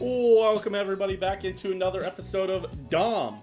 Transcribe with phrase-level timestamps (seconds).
[0.00, 3.40] Welcome everybody back into another episode of Dom.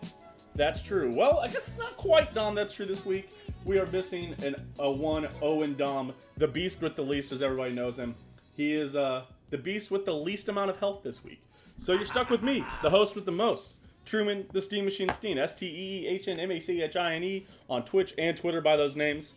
[0.54, 1.16] That's true.
[1.16, 2.56] Well, I guess not quite Dom.
[2.56, 2.86] That's true.
[2.86, 3.30] This week
[3.64, 7.72] we are missing an a one Owen Dom, the beast with the least, as everybody
[7.72, 8.14] knows him.
[8.58, 11.42] He is uh, the beast with the least amount of health this week.
[11.78, 13.76] So you're stuck with me, the host with the most.
[14.04, 16.98] Truman, the Steam Machine Steen, S T E E H N M A C H
[16.98, 19.36] I N E on Twitch and Twitter by those names.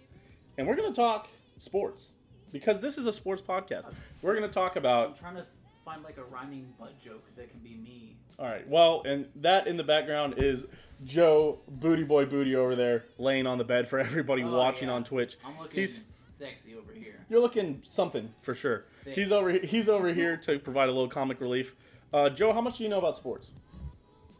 [0.58, 1.28] And we're to talk
[1.60, 2.10] sports
[2.50, 3.92] because this is a sports podcast.
[4.20, 5.46] We're to talk about I'm trying to
[5.84, 8.16] find like a rhyming butt joke that can be me.
[8.38, 8.66] All right.
[8.68, 10.66] Well, and that in the background is
[11.04, 14.94] Joe Booty Boy Booty over there laying on the bed for everybody Oh, watching yeah.
[14.94, 15.36] on Twitch.
[15.44, 17.20] I'm looking He's sexy over here.
[17.28, 18.84] you're looking something for sure.
[19.04, 19.14] Thick.
[19.14, 21.74] He's over he's over here to provide a little comic relief.
[22.12, 23.50] Uh, Joe, how much do you know about sports?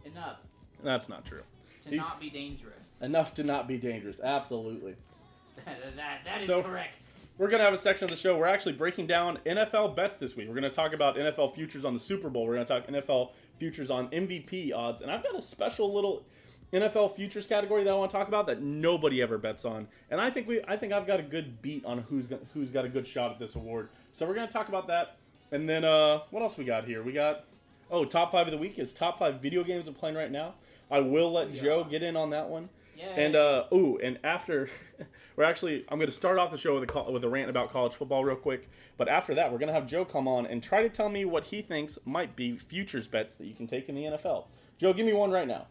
[0.04, 0.38] Enough
[0.82, 1.42] That's not true.
[1.82, 2.98] to He's- not be dangerous.
[3.00, 4.20] Enough to not be dangerous.
[4.22, 4.94] Absolutely.
[5.64, 7.04] that, that, that is So- correct.
[7.36, 8.38] We're gonna have a section of the show.
[8.38, 10.48] We're actually breaking down NFL bets this week.
[10.48, 12.46] We're gonna talk about NFL futures on the Super Bowl.
[12.46, 16.24] We're gonna talk NFL futures on MVP odds, and I've got a special little
[16.72, 19.88] NFL futures category that I want to talk about that nobody ever bets on.
[20.10, 22.70] And I think we, I think I've got a good beat on who's got, who's
[22.70, 23.88] got a good shot at this award.
[24.12, 25.16] So we're gonna talk about that,
[25.50, 27.02] and then uh, what else we got here?
[27.02, 27.46] We got
[27.90, 30.54] oh, top five of the week is top five video games I'm playing right now.
[30.90, 31.62] I will let Yeah.
[31.62, 32.68] Joe get in on that one.
[32.96, 33.06] Yeah.
[33.16, 34.68] And uh, ooh, and after
[35.36, 37.70] we're actually, I'm going to start off the show with a with a rant about
[37.70, 38.68] college football real quick.
[38.96, 41.24] But after that, we're going to have Joe come on and try to tell me
[41.24, 44.46] what he thinks might be futures bets that you can take in the NFL.
[44.78, 45.66] Joe, give me one right now.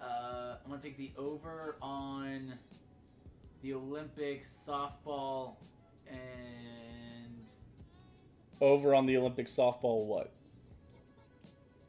[0.00, 2.54] uh, I'm gonna take the over on
[3.62, 5.54] the Olympics softball
[6.08, 7.48] and
[8.60, 10.30] Over on the Olympic softball, what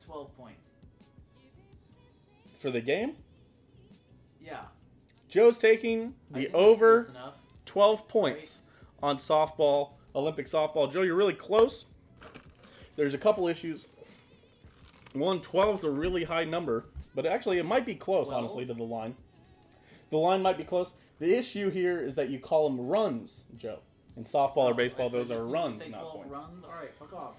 [0.05, 0.65] 12 points.
[2.59, 3.15] for the game?
[4.43, 4.61] Yeah.
[5.31, 7.11] Joe's taking the over
[7.65, 8.59] 12 points
[9.01, 10.91] on softball, Olympic softball.
[10.91, 11.85] Joe, you're really close.
[12.97, 13.87] There's a couple issues.
[15.13, 16.85] One, 12 is a really high number,
[17.15, 19.15] but actually it might be close, Well- honestly, to the line.
[20.09, 20.93] The line might be close.
[21.19, 23.79] The issue here is that you call them runs, Joe.
[24.17, 26.35] In softball or Oh, baseball, so those are runs, not points.
[26.35, 26.63] runs.
[26.65, 27.35] All right, fuck off.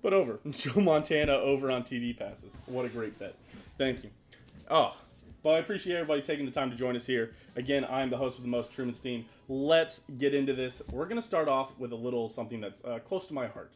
[0.00, 0.40] But over.
[0.50, 2.54] Joe Montana over on TD passes.
[2.64, 3.34] What a great bet.
[3.76, 4.10] Thank you.
[4.70, 4.96] Oh,
[5.42, 7.34] but I appreciate everybody taking the time to join us here.
[7.56, 9.24] Again, I'm the host with the most, Truman Steen.
[9.48, 10.82] Let's get into this.
[10.92, 13.72] We're going to start off with a little something that's uh, close to my heart.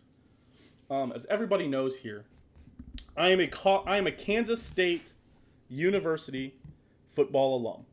[0.90, 2.24] Um, as everybody knows here,
[3.16, 3.48] I am a
[3.86, 5.12] I am a Kansas State
[5.68, 6.54] University
[7.14, 7.86] football alum.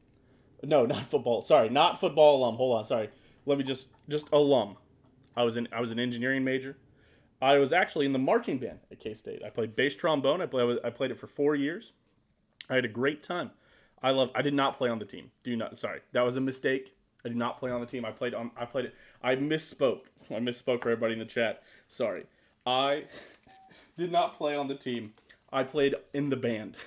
[0.63, 1.41] No, not football.
[1.41, 2.55] Sorry, not football alum.
[2.55, 2.85] Hold on.
[2.85, 3.09] Sorry.
[3.45, 4.77] Let me just just alum.
[5.35, 6.77] I was in I was an engineering major.
[7.41, 9.43] I was actually in the marching band at K State.
[9.45, 10.41] I played bass trombone.
[10.41, 11.93] I played I played it for four years.
[12.69, 13.51] I had a great time.
[14.01, 14.29] I love.
[14.35, 15.31] I did not play on the team.
[15.43, 15.77] Do not.
[15.77, 16.95] Sorry, that was a mistake.
[17.25, 18.05] I did not play on the team.
[18.05, 18.51] I played on.
[18.55, 18.95] I played it.
[19.21, 20.03] I misspoke.
[20.29, 21.63] I misspoke for everybody in the chat.
[21.87, 22.25] Sorry.
[22.65, 23.05] I
[23.97, 25.13] did not play on the team.
[25.51, 26.77] I played in the band.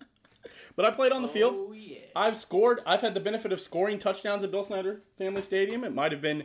[0.76, 1.54] but I played on the field.
[1.56, 1.98] Oh yeah.
[2.16, 2.80] I've scored.
[2.86, 5.84] I've had the benefit of scoring touchdowns at Bill Snyder Family Stadium.
[5.84, 6.44] It might have been,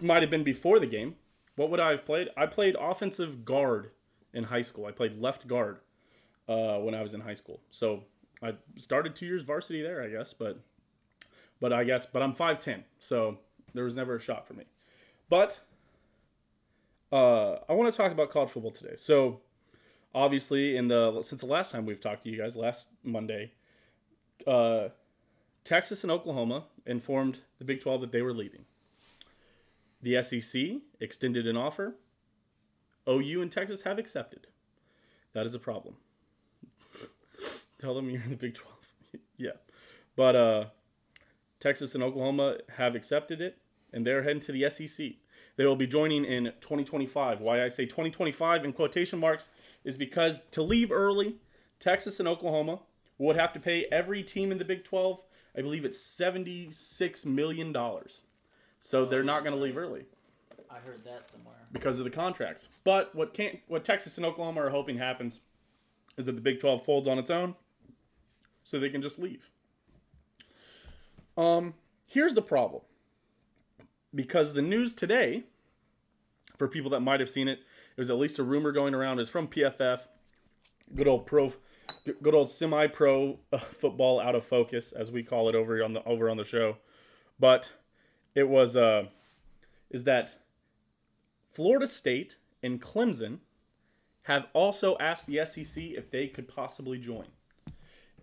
[0.00, 1.16] might have been before the game.
[1.54, 2.28] What would I have played?
[2.36, 3.90] I played offensive guard
[4.32, 4.86] in high school.
[4.86, 5.78] I played left guard
[6.48, 7.60] uh, when I was in high school.
[7.70, 8.04] So
[8.42, 10.32] I started two years varsity there, I guess.
[10.32, 10.58] But,
[11.60, 13.38] but I guess, but I'm five ten, so
[13.74, 14.64] there was never a shot for me.
[15.28, 15.60] But
[17.12, 18.94] uh, I want to talk about college football today.
[18.96, 19.40] So
[20.14, 23.52] obviously, in the since the last time we've talked to you guys, last Monday,
[24.46, 24.88] uh,
[25.64, 28.64] Texas and Oklahoma informed the Big 12 that they were leaving.
[30.02, 30.62] The SEC
[31.00, 31.94] extended an offer.
[33.08, 34.46] OU and Texas have accepted.
[35.32, 35.96] That is a problem.
[37.82, 38.76] Tell them you're in the Big 12.
[39.36, 39.50] yeah.
[40.14, 40.64] But uh,
[41.58, 43.58] Texas and Oklahoma have accepted it,
[43.92, 45.14] and they're heading to the SEC.
[45.56, 47.40] They will be joining in 2025.
[47.40, 49.48] Why I say 2025 in quotation marks
[49.82, 51.34] is because to leave early,
[51.80, 52.78] Texas and Oklahoma
[53.18, 55.20] would have to pay every team in the Big 12,
[55.58, 57.76] I believe it's $76 million.
[58.78, 60.04] So they're not going to leave early
[60.70, 61.56] I heard that somewhere.
[61.72, 62.68] because of the contracts.
[62.84, 65.40] But what can't what Texas and Oklahoma are hoping happens
[66.16, 67.56] is that the Big 12 folds on its own
[68.62, 69.50] so they can just leave.
[71.36, 71.74] Um
[72.06, 72.82] here's the problem.
[74.14, 75.44] Because the news today
[76.58, 77.60] for people that might have seen it,
[77.96, 80.00] there's at least a rumor going around is from PFF,
[80.94, 81.52] good old pro
[82.22, 86.04] good old semi-pro uh, football out of focus as we call it over on the
[86.04, 86.76] over on the show.
[87.38, 87.72] But
[88.34, 89.06] it was uh
[89.90, 90.36] is that
[91.52, 93.38] Florida State and Clemson
[94.22, 97.26] have also asked the SEC if they could possibly join.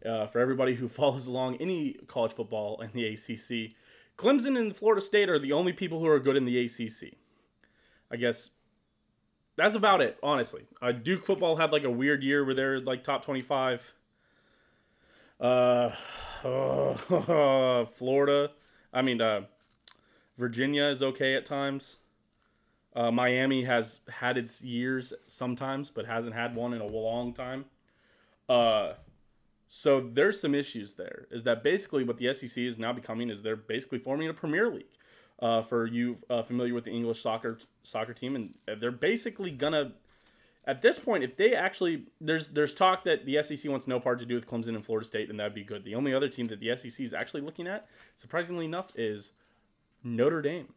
[0.05, 3.75] Uh, for everybody who follows along any college football in the ACC,
[4.17, 7.13] Clemson and Florida State are the only people who are good in the ACC.
[8.11, 8.49] I guess
[9.55, 10.63] that's about it, honestly.
[10.81, 13.93] Uh, Duke football had like a weird year where they're like top 25.
[15.39, 15.89] Uh,
[17.85, 18.51] Florida,
[18.93, 19.41] I mean, uh,
[20.37, 21.97] Virginia is okay at times.
[22.95, 27.65] Uh, Miami has had its years sometimes, but hasn't had one in a long time.
[28.47, 28.93] Uh,
[29.69, 31.27] so there's some issues there.
[31.29, 33.29] Is that basically what the SEC is now becoming?
[33.29, 34.85] Is they're basically forming a Premier League.
[35.41, 39.93] Uh, for you uh, familiar with the English soccer soccer team, and they're basically gonna.
[40.67, 44.19] At this point, if they actually there's there's talk that the SEC wants no part
[44.19, 45.85] to do with Clemson and Florida State, and that'd be good.
[45.85, 47.87] The only other team that the SEC is actually looking at,
[48.17, 49.31] surprisingly enough, is
[50.03, 50.67] Notre Dame.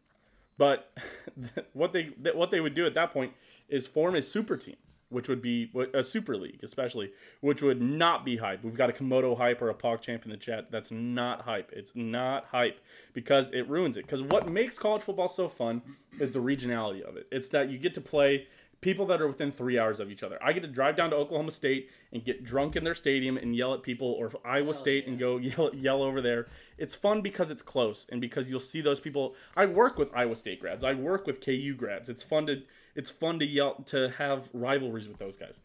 [0.57, 0.97] But
[1.73, 3.33] what they what they would do at that point
[3.67, 4.77] is form a super team
[5.13, 7.11] which would be a Super League, especially,
[7.41, 8.63] which would not be hype.
[8.63, 10.71] We've got a KomodoHype or a PogChamp in the chat.
[10.71, 11.71] That's not hype.
[11.71, 12.79] It's not hype
[13.13, 14.05] because it ruins it.
[14.05, 15.81] Because what makes college football so fun
[16.19, 17.27] is the regionality of it.
[17.31, 18.47] It's that you get to play
[18.83, 20.37] people that are within three hours of each other.
[20.43, 23.55] I get to drive down to Oklahoma State and get drunk in their stadium and
[23.55, 25.11] yell at people, or Iowa State yeah.
[25.11, 26.47] and go yell, yell over there.
[26.77, 29.35] It's fun because it's close and because you'll see those people.
[29.55, 30.83] I work with Iowa State grads.
[30.83, 32.09] I work with KU grads.
[32.09, 32.61] It's fun to
[32.95, 35.61] it's fun to yell to have rivalries with those guys.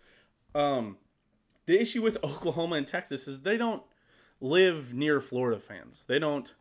[0.55, 0.97] Um,
[1.67, 3.83] the issue with Oklahoma and Texas is they don't
[4.41, 6.05] live near Florida fans.
[6.07, 6.53] They don't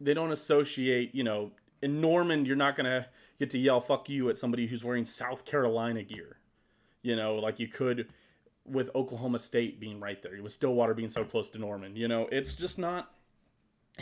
[0.00, 3.06] they don't associate, you know, in Norman you're not going to
[3.38, 6.36] get to yell fuck you at somebody who's wearing South Carolina gear.
[7.02, 8.08] You know, like you could
[8.66, 10.40] with Oklahoma State being right there.
[10.42, 11.96] With Stillwater being so close to Norman.
[11.96, 13.12] You know, it's just not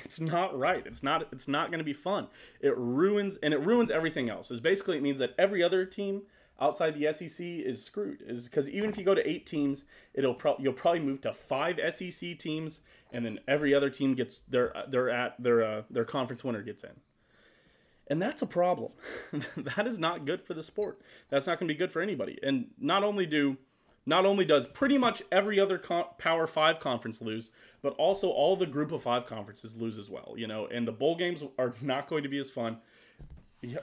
[0.04, 0.84] it's not right.
[0.86, 2.28] It's not it's not going to be fun.
[2.60, 4.50] It ruins and it ruins everything else.
[4.50, 6.22] Is basically it means that every other team
[6.60, 8.22] outside the SEC is screwed.
[8.26, 9.84] Is because even if you go to eight teams,
[10.14, 12.80] it'll pro- you'll probably move to five SEC teams,
[13.12, 16.82] and then every other team gets their their at their uh, their conference winner gets
[16.84, 17.00] in.
[18.10, 18.92] And that's a problem.
[19.56, 21.00] that is not good for the sport.
[21.28, 22.38] That's not going to be good for anybody.
[22.42, 23.58] And not only do
[24.08, 27.50] not only does pretty much every other Power Five conference lose,
[27.82, 30.32] but also all the Group of Five conferences lose as well.
[30.34, 32.78] You know, and the bowl games are not going to be as fun.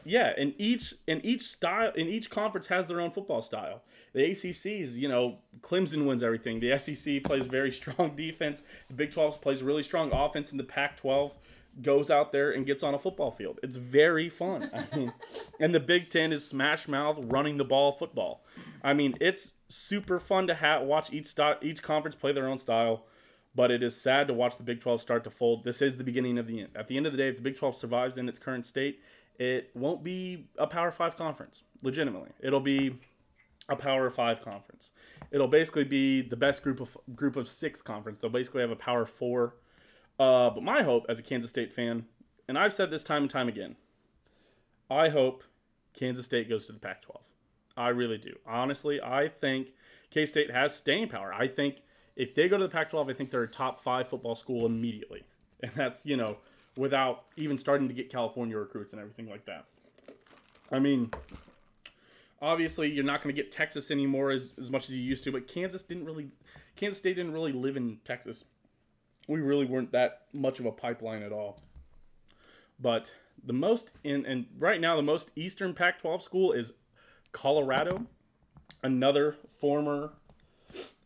[0.04, 3.83] Yeah, and each and each style in each conference has their own football style.
[4.13, 6.60] The ACC's, you know, Clemson wins everything.
[6.60, 8.63] The SEC plays very strong defense.
[8.88, 11.33] The Big 12 plays really strong offense, and the Pac-12
[11.81, 13.60] goes out there and gets on a football field.
[13.62, 14.69] It's very fun.
[14.74, 15.13] I mean,
[15.60, 18.44] and the Big Ten is smash mouth running the ball football.
[18.83, 22.57] I mean, it's super fun to ha- watch each st- each conference play their own
[22.57, 23.06] style,
[23.54, 25.63] but it is sad to watch the Big 12 start to fold.
[25.63, 26.69] This is the beginning of the end.
[26.75, 29.00] At the end of the day, if the Big 12 survives in its current state,
[29.38, 32.30] it won't be a Power 5 conference, legitimately.
[32.39, 32.98] It'll be
[33.68, 34.92] a Power 5 conference.
[35.31, 38.19] It'll basically be the best group of group of 6 conference.
[38.19, 39.56] They'll basically have a Power 4.
[40.17, 42.06] Uh, but my hope as a Kansas State fan,
[42.47, 43.75] and I've said this time and time again,
[44.89, 45.44] I hope
[45.94, 47.21] Kansas State goes to the Pac 12.
[47.77, 48.33] I really do.
[48.47, 49.69] Honestly, I think
[50.09, 51.33] K State has staying power.
[51.33, 51.81] I think
[52.15, 54.65] if they go to the Pac 12, I think they're a top five football school
[54.65, 55.23] immediately.
[55.63, 56.38] And that's, you know,
[56.75, 59.65] without even starting to get California recruits and everything like that.
[60.69, 61.12] I mean,
[62.41, 65.31] obviously, you're not going to get Texas anymore as, as much as you used to,
[65.31, 66.27] but Kansas didn't really,
[66.75, 68.44] Kansas State didn't really live in Texas.
[69.27, 71.60] We really weren't that much of a pipeline at all.
[72.79, 73.12] But
[73.44, 76.74] the most in and right now the most Eastern Pac-12 school is
[77.32, 78.05] Colorado,
[78.84, 80.13] another former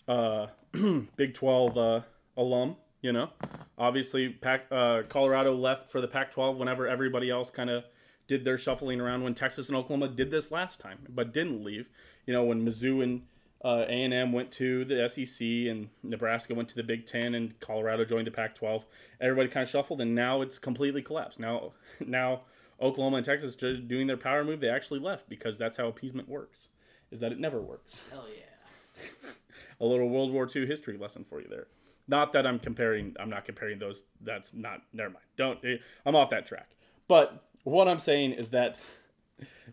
[0.08, 0.48] uh,
[1.16, 2.02] Big 12 uh,
[2.38, 2.76] alum.
[3.02, 3.30] You know,
[3.78, 7.86] obviously, Pac, uh, Colorado left for the Pac 12 whenever everybody else kind of
[8.28, 11.90] did their shuffling around when Texas and Oklahoma did this last time, but didn't leave.
[12.26, 13.22] You know, when Mizzou and
[13.64, 18.06] uh, A&M went to the SEC and Nebraska went to the Big Ten and Colorado
[18.06, 18.84] joined the Pac-12.
[19.20, 21.40] Everybody kind of shuffled, and now it's completely collapsed.
[21.40, 22.42] Now, now
[22.82, 26.70] Oklahoma and Texas doing their power move, they actually left because that's how appeasement works.
[27.12, 28.04] Is that it never works.
[28.12, 29.30] Hell yeah.
[29.82, 31.68] a little World War II history lesson for you there.
[32.08, 33.16] Not that I'm comparing.
[33.20, 34.04] I'm not comparing those.
[34.22, 34.82] That's not.
[34.94, 35.26] Never mind.
[35.38, 35.60] Don't.
[35.66, 36.70] Eh, I'm off that track.
[37.08, 38.80] But what I'm saying is that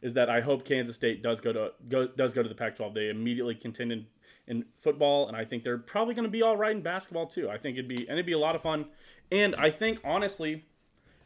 [0.02, 2.94] is that I hope Kansas State does go to go does go to the Pac-12.
[2.94, 4.06] They immediately contend in,
[4.46, 7.50] in football, and I think they're probably going to be all right in basketball too.
[7.50, 8.86] I think it'd be and it'd be a lot of fun.
[9.30, 10.64] And I think honestly,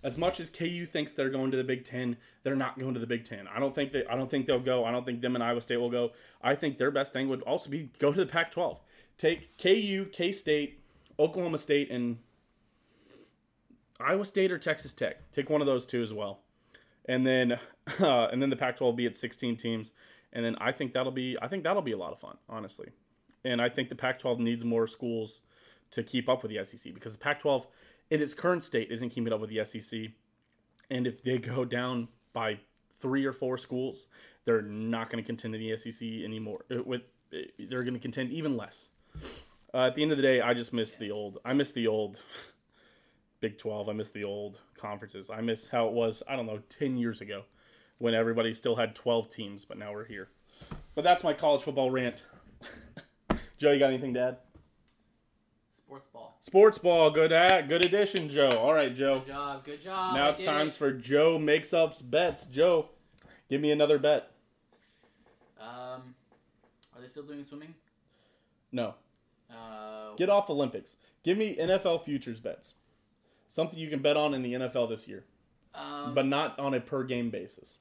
[0.03, 3.01] as much as KU thinks they're going to the Big Ten, they're not going to
[3.01, 3.47] the Big Ten.
[3.55, 4.05] I don't think they.
[4.07, 4.85] I don't think they'll go.
[4.85, 6.11] I don't think them and Iowa State will go.
[6.43, 8.79] I think their best thing would also be go to the Pac-12.
[9.19, 10.83] Take KU, K State,
[11.19, 12.19] Oklahoma State, and
[14.01, 15.31] Iowa State or Texas Tech.
[15.33, 16.41] Take one of those two as well,
[17.11, 17.53] and then
[18.01, 19.93] uh, and then the Pac-12 will be at 16 teams,
[20.33, 22.89] and then I think that'll be I think that'll be a lot of fun, honestly.
[23.45, 25.41] And I think the Pac-12 needs more schools
[25.91, 27.67] to keep up with the SEC because the Pac-12
[28.11, 30.01] in its current state isn't keeping up with the SEC.
[30.91, 32.59] And if they go down by
[33.01, 34.07] three or four schools,
[34.45, 36.65] they're not going to contend in the SEC anymore.
[36.71, 37.03] Uh, With
[37.33, 37.39] uh,
[37.71, 38.89] they're going to contend even less.
[39.73, 41.39] Uh, at the end of the day, I just miss the old.
[41.45, 42.21] I miss the old
[43.41, 43.89] Big Twelve.
[43.89, 45.31] I miss the old conferences.
[45.31, 46.23] I miss how it was.
[46.29, 47.45] I don't know, ten years ago,
[47.99, 50.29] when everybody still had twelve teams, but now we're here.
[50.95, 52.25] But that's my college football rant.
[53.59, 54.37] Joe, you got anything to add?
[55.87, 56.37] Sports ball.
[56.41, 58.49] Sports ball, good at, good addition, Joe.
[58.51, 59.21] All right, Joe.
[59.21, 59.65] Good job.
[59.65, 60.17] Good job.
[60.17, 60.79] Now I it's did times it.
[60.79, 62.47] for Joe makes ups bets.
[62.47, 62.91] Joe,
[63.49, 64.31] give me another bet.
[65.61, 66.15] Um,
[66.95, 67.75] are they still doing swimming?
[68.73, 68.95] No,
[69.51, 70.97] Uh, get off Olympics.
[71.25, 72.75] Give me NFL futures bets.
[73.51, 75.25] Something you can bet on in the NFL this year,
[75.75, 77.75] Um, but not on a per game basis.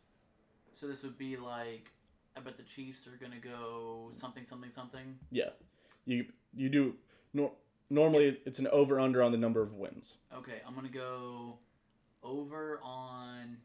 [0.80, 1.92] so this would be like,
[2.36, 5.20] I bet the Chiefs are gonna go something, something, something.
[5.32, 5.52] Yeah,
[6.06, 6.96] you you do.
[7.34, 7.52] Nor,
[7.92, 10.18] normally, it's an over under on the number of wins.
[10.36, 11.60] Okay, I'm gonna go
[12.24, 13.58] over on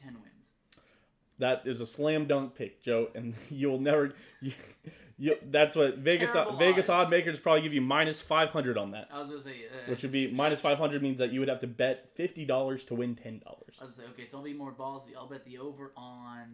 [0.00, 0.35] ten wins.
[1.38, 4.14] That is a slam dunk pick, Joe, and you'll never.
[4.40, 4.52] You,
[5.18, 7.06] you, that's what Vegas Terrible Vegas odds.
[7.06, 9.08] odd makers probably give you minus five hundred on that.
[9.12, 11.48] I was gonna say, uh, Which would be should- minus 500 means that you would
[11.48, 13.42] have to bet $50 to win $10.
[13.46, 15.14] I was gonna say, okay, so I'll be more ballsy.
[15.16, 16.48] I'll bet the over on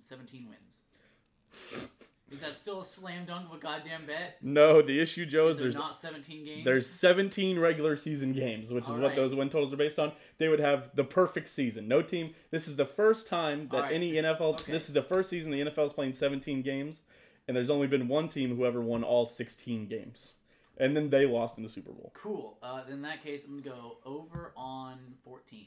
[0.00, 1.88] 17 wins.
[2.30, 4.36] Is that still a slam dunk of a goddamn bet?
[4.42, 6.64] No, the issue, Joe, is Is there's not 17 games?
[6.64, 10.12] there's 17 regular season games, which is what those win totals are based on.
[10.36, 11.88] They would have the perfect season.
[11.88, 12.34] No team.
[12.50, 13.94] This is the first time that Alright.
[13.94, 14.60] any NFL.
[14.60, 14.72] Okay.
[14.72, 17.02] This is the first season the NFL is playing 17 games,
[17.46, 20.32] and there's only been one team who ever won all 16 games,
[20.76, 22.12] and then they lost in the Super Bowl.
[22.14, 22.58] Cool.
[22.62, 25.66] Uh, in that case, I'm gonna go over on 14.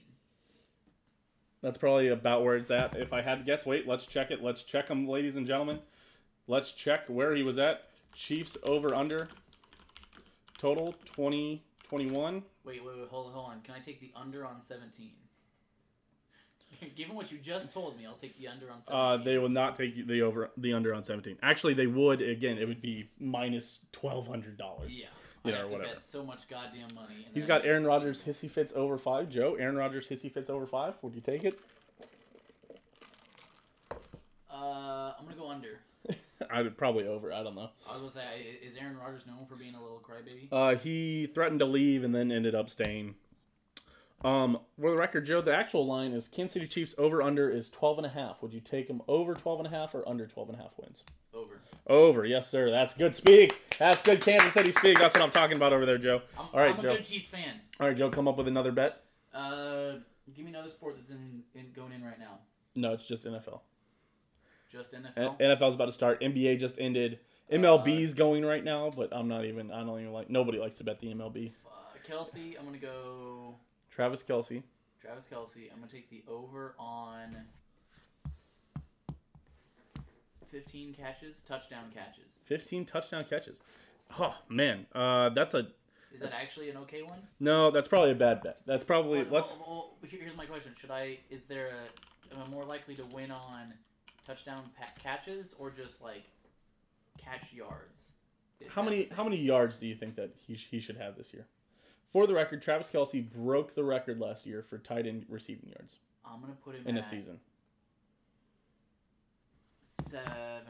[1.64, 2.96] That's probably about where it's at.
[2.96, 4.44] If I had to guess, wait, let's check it.
[4.44, 5.80] Let's check them, ladies and gentlemen.
[6.48, 7.84] Let's check where he was at.
[8.14, 9.28] Chiefs over under.
[10.58, 12.44] Total 20, 21.
[12.64, 13.62] Wait, wait, wait, hold on, hold on.
[13.62, 15.10] Can I take the under on 17?
[16.96, 18.94] Given what you just told me, I'll take the under on 17.
[18.96, 21.38] Uh, they will not take the over the under on 17.
[21.42, 22.22] Actually, they would.
[22.22, 24.58] Again, it would be minus $1,200.
[24.88, 25.06] Yeah.
[25.44, 25.94] You I know, have to whatever.
[25.94, 27.26] bet so much goddamn money.
[27.34, 29.30] He's got Aaron Rodgers hissy fits over five.
[29.30, 30.94] Joe, Aaron Rodgers hissy fits over five.
[31.02, 31.60] Would you take it?
[34.52, 35.80] Uh, I'm gonna go under.
[36.52, 37.32] I'd probably over.
[37.34, 37.70] I don't know.
[37.90, 40.48] I was gonna say, is Aaron Rodgers known for being a little crybaby?
[40.52, 43.16] Uh, he threatened to leave and then ended up staying.
[44.24, 47.70] Um, for the record, Joe, the actual line is Kansas City Chiefs over under is
[47.72, 48.42] 12 and a half.
[48.44, 50.72] Would you take them over 12 and a half or under 12 and a half
[50.78, 51.04] wins?
[51.34, 51.60] Over.
[51.88, 52.70] Over, yes, sir.
[52.70, 53.76] That's good speak.
[53.80, 55.00] That's good Kansas City speak.
[55.00, 56.22] That's what I'm talking about over there, Joe.
[56.38, 56.96] I'm, All right, I'm a Joe.
[56.98, 57.62] good Chiefs fan.
[57.80, 59.02] All right, Joe, come up with another bet.
[59.34, 59.94] Uh,
[60.36, 62.40] give me another sport that's in, in going in right now.
[62.76, 63.62] No, it's just NFL.
[64.72, 65.40] Just NFL.
[65.40, 66.22] NFL's about to start.
[66.22, 67.20] NBA just ended.
[67.52, 69.72] MLB's going right now, but I'm not even.
[69.72, 70.30] I don't even like.
[70.30, 71.52] Nobody likes to bet the MLB.
[71.66, 71.70] Uh,
[72.10, 73.56] Kelce, I'm gonna go
[73.90, 74.64] Travis Kelce.
[75.02, 75.70] Travis Kelce.
[75.72, 77.36] I'm gonna take the over on
[80.52, 82.26] 15 catches, touchdown catches.
[82.46, 83.62] 15 touchdown catches.
[84.20, 85.68] Oh man, uh, that's a
[86.14, 87.20] Is that actually an okay one?
[87.40, 87.72] no.
[87.72, 88.58] That's probably a bad bet.
[88.66, 89.54] That's probably Well, let's.
[89.54, 89.68] well,
[90.02, 91.20] well, here's my question: Should I?
[91.30, 92.36] Is there a?
[92.36, 93.74] Am I more likely to win on
[94.26, 96.24] touchdown pa- catches or just like
[97.18, 98.12] catch yards?
[98.70, 101.34] How many how many yards do you think that he, sh- he should have this
[101.34, 101.48] year?
[102.14, 105.96] For the record, Travis Kelce broke the record last year for tight end receiving yards
[106.26, 107.40] I'm gonna put him in a at season.
[110.10, 110.28] Seven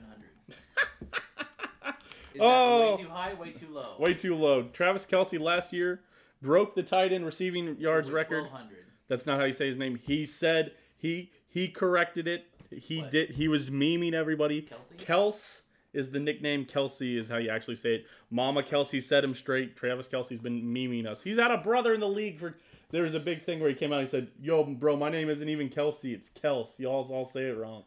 [0.10, 0.30] hundred.
[2.34, 2.80] Is Oh.
[2.80, 2.98] that way oh.
[2.98, 3.34] too high?
[3.34, 3.96] Way too low?
[4.00, 4.64] Way too low.
[4.64, 6.02] Travis Kelce last year
[6.42, 8.48] broke the tight end receiving yards record.
[8.48, 8.86] Twelve hundred.
[9.08, 10.00] That's not how you say his name.
[10.02, 12.46] He said he he corrected it.
[12.72, 13.12] He What?
[13.12, 13.30] did.
[13.32, 14.62] He was memeing everybody.
[14.62, 14.96] Kelsey?
[14.98, 15.62] Kels
[15.94, 16.66] is the nickname.
[16.66, 18.06] Kelsey is how you actually say it.
[18.30, 19.76] Mama Kelsey set him straight.
[19.76, 21.22] Travis Kelce's been memeing us.
[21.22, 22.56] He's had a brother in the league for.
[22.92, 24.00] There was a big thing where he came out.
[24.00, 26.14] and He said, "Yo, bro, my name isn't even Kelsey.
[26.14, 26.78] It's Kels.
[26.80, 27.84] Y'all all say it wrong."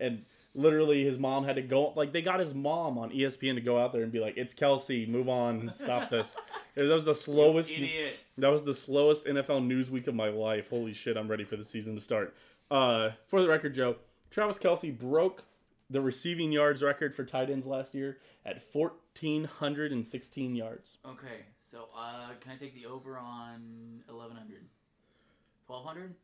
[0.00, 0.24] And
[0.54, 1.92] literally, his mom had to go.
[1.94, 4.54] Like they got his mom on ESPN to go out there and be like, "It's
[4.54, 5.04] Kelsey.
[5.06, 5.70] Move on.
[5.74, 6.36] Stop this."
[6.74, 7.70] that was the slowest.
[8.38, 10.68] That was the slowest NFL news week of my life.
[10.70, 12.34] Holy shit, I'm ready for the season to start.
[12.70, 13.96] Uh, for the record, Joe,
[14.36, 15.44] Travis Kelce broke
[15.88, 20.98] the receiving yards record for tight ends last year at 1,416 yards.
[21.06, 24.66] Okay, so uh, can I take the over on 1100?
[25.66, 26.14] 1200?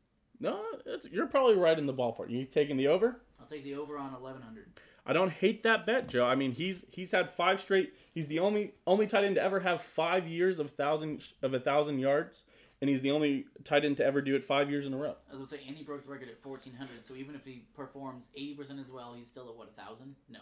[0.41, 2.29] No, it's, you're probably right in the ballpark.
[2.29, 3.23] You taking the over?
[3.41, 4.67] I'll take the over on 1100.
[5.07, 6.27] I don't hate that bet, Joe.
[6.27, 7.95] I mean, he's he's had five straight.
[8.13, 11.61] He's the only only tight end to ever have five years of thousand of a
[11.61, 12.45] thousand yards,
[12.83, 15.15] and he's the only tight end to ever do it five years in a row.
[15.31, 18.25] I was gonna say Andy broke the record at 1400, so even if he performs
[18.37, 20.17] 80% as well, he's still at what, 1000?
[20.29, 20.41] No.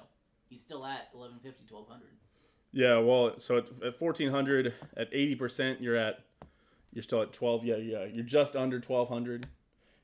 [0.48, 2.08] He's still at 1150, 1200.
[2.72, 6.20] Yeah, well, so at, at fourteen hundred, at eighty percent, you're at,
[6.92, 7.64] you're still at twelve.
[7.64, 9.44] Yeah, yeah, you're just under twelve hundred,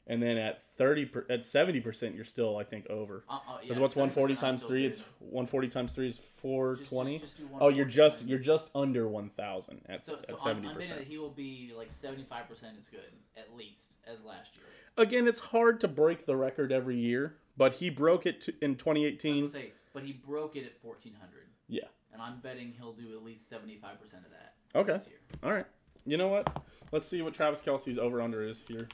[0.06, 3.24] and then at thirty per, at seventy percent, you're still I think over.
[3.28, 4.82] Uh, uh, Because yeah, what's one forty times three?
[4.82, 4.92] good.
[4.92, 7.22] It's one forty times three is four twenty.
[7.60, 10.88] Oh, you're just you're just under one thousand at So, so I'm, seventy I'm betting
[10.90, 11.08] that percent.
[11.10, 12.30] he will be like 75%
[12.78, 13.00] as good,
[13.36, 14.66] at least, as last year.
[14.96, 18.70] Again, it's hard to break the record every year, but he broke it to, in
[18.70, 19.48] I was 2018.
[19.48, 21.30] say, but he broke it at 1400.
[21.68, 21.80] Yeah.
[22.12, 24.92] And I'm betting he'll do at least 75% of that Okay.
[24.92, 25.18] this year.
[25.42, 25.66] All right.
[26.06, 26.62] You know what?
[26.92, 28.88] Let's see what Travis Kelce's over under is here.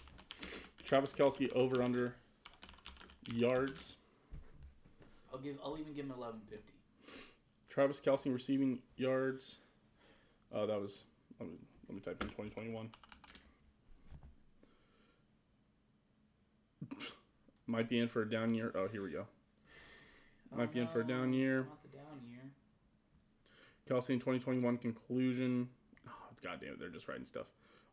[0.84, 2.14] Travis Kelce over under
[3.32, 3.96] yards.
[5.32, 5.56] I'll give.
[5.64, 6.72] I'll even give him 1150.
[7.68, 9.58] Travis Kelce receiving yards.
[10.52, 11.04] Oh, that was.
[11.40, 11.56] Let me,
[11.88, 12.90] let me type in 2021.
[17.66, 18.72] Might be in for a down year.
[18.74, 19.26] Oh, here we go.
[20.54, 21.58] Might be in for a down uh, year.
[21.60, 22.42] Not the down year.
[23.88, 25.68] Kelce in 2021 conclusion.
[26.06, 26.12] Oh,
[26.42, 27.46] God damn it, they're just writing stuff.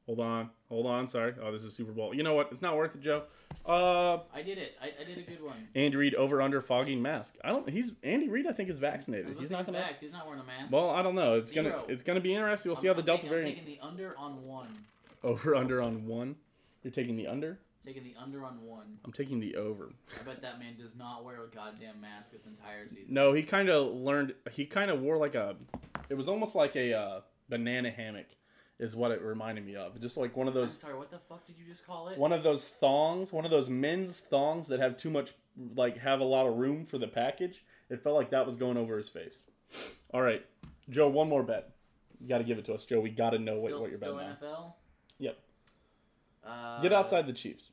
[0.09, 1.07] Hold on, hold on.
[1.07, 1.35] Sorry.
[1.39, 2.15] Oh, this is Super Bowl.
[2.15, 2.47] You know what?
[2.51, 3.25] It's not worth it, Joe.
[3.63, 4.75] Uh, I did it.
[4.81, 5.67] I, I did a good one.
[5.75, 7.37] Andy Reid over under fogging mask.
[7.43, 7.69] I don't.
[7.69, 8.47] He's Andy Reid.
[8.47, 9.37] I think is vaccinated.
[9.37, 9.77] He's not gonna.
[9.77, 10.73] vax, He's not wearing a mask.
[10.73, 11.35] Well, I don't know.
[11.35, 11.83] It's gonna.
[11.87, 12.71] It's gonna be interesting.
[12.71, 14.69] We'll I'm- see how the I'm Delta taking, variant I'm taking the under on one.
[15.23, 16.37] over under on one.
[16.81, 17.59] You're taking the under.
[17.85, 18.97] Taking the under on one.
[19.05, 19.91] I'm taking the over.
[20.19, 23.05] I bet that man does not wear a goddamn mask this entire season.
[23.09, 24.33] No, he kind of learned.
[24.51, 25.55] He kind of wore like a.
[26.09, 28.25] It was almost like a uh, banana hammock,
[28.79, 29.99] is what it reminded me of.
[29.99, 30.77] Just like one of I'm those.
[30.77, 30.95] sorry.
[30.95, 32.17] What the fuck did you just call it?
[32.17, 35.33] One of those thongs, one of those men's thongs that have too much,
[35.75, 37.63] like have a lot of room for the package.
[37.89, 39.39] It felt like that was going over his face.
[40.13, 40.45] All right,
[40.89, 41.71] Joe, one more bet.
[42.21, 42.99] You got to give it to us, Joe.
[42.99, 44.37] We got to know what, still, what you're still betting on.
[44.37, 44.73] NFL.
[45.19, 45.37] Yep.
[46.45, 47.69] Uh, Get outside the Chiefs.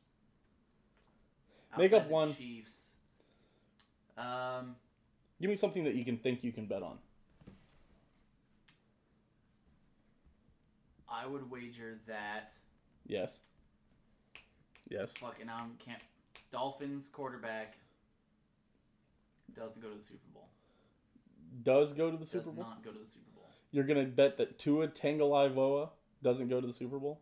[1.79, 2.35] Make outside up the one.
[2.35, 2.93] Chiefs.
[4.19, 4.77] Um,
[5.41, 6.99] Give me something that you can think you can bet on.
[11.17, 12.51] I would wager that
[13.07, 13.39] Yes.
[14.89, 15.13] Yes.
[15.21, 16.03] fucking um, I can't.
[16.53, 17.77] Dolphins quarterback
[19.57, 20.49] doesn't go to the Super Bowl.
[21.63, 22.65] Does go to the Does Super Bowl?
[22.65, 23.49] not go to the Super Bowl.
[23.73, 25.89] You're gonna bet that Tua Tagovailoa
[26.23, 27.21] doesn't go to the Super Bowl?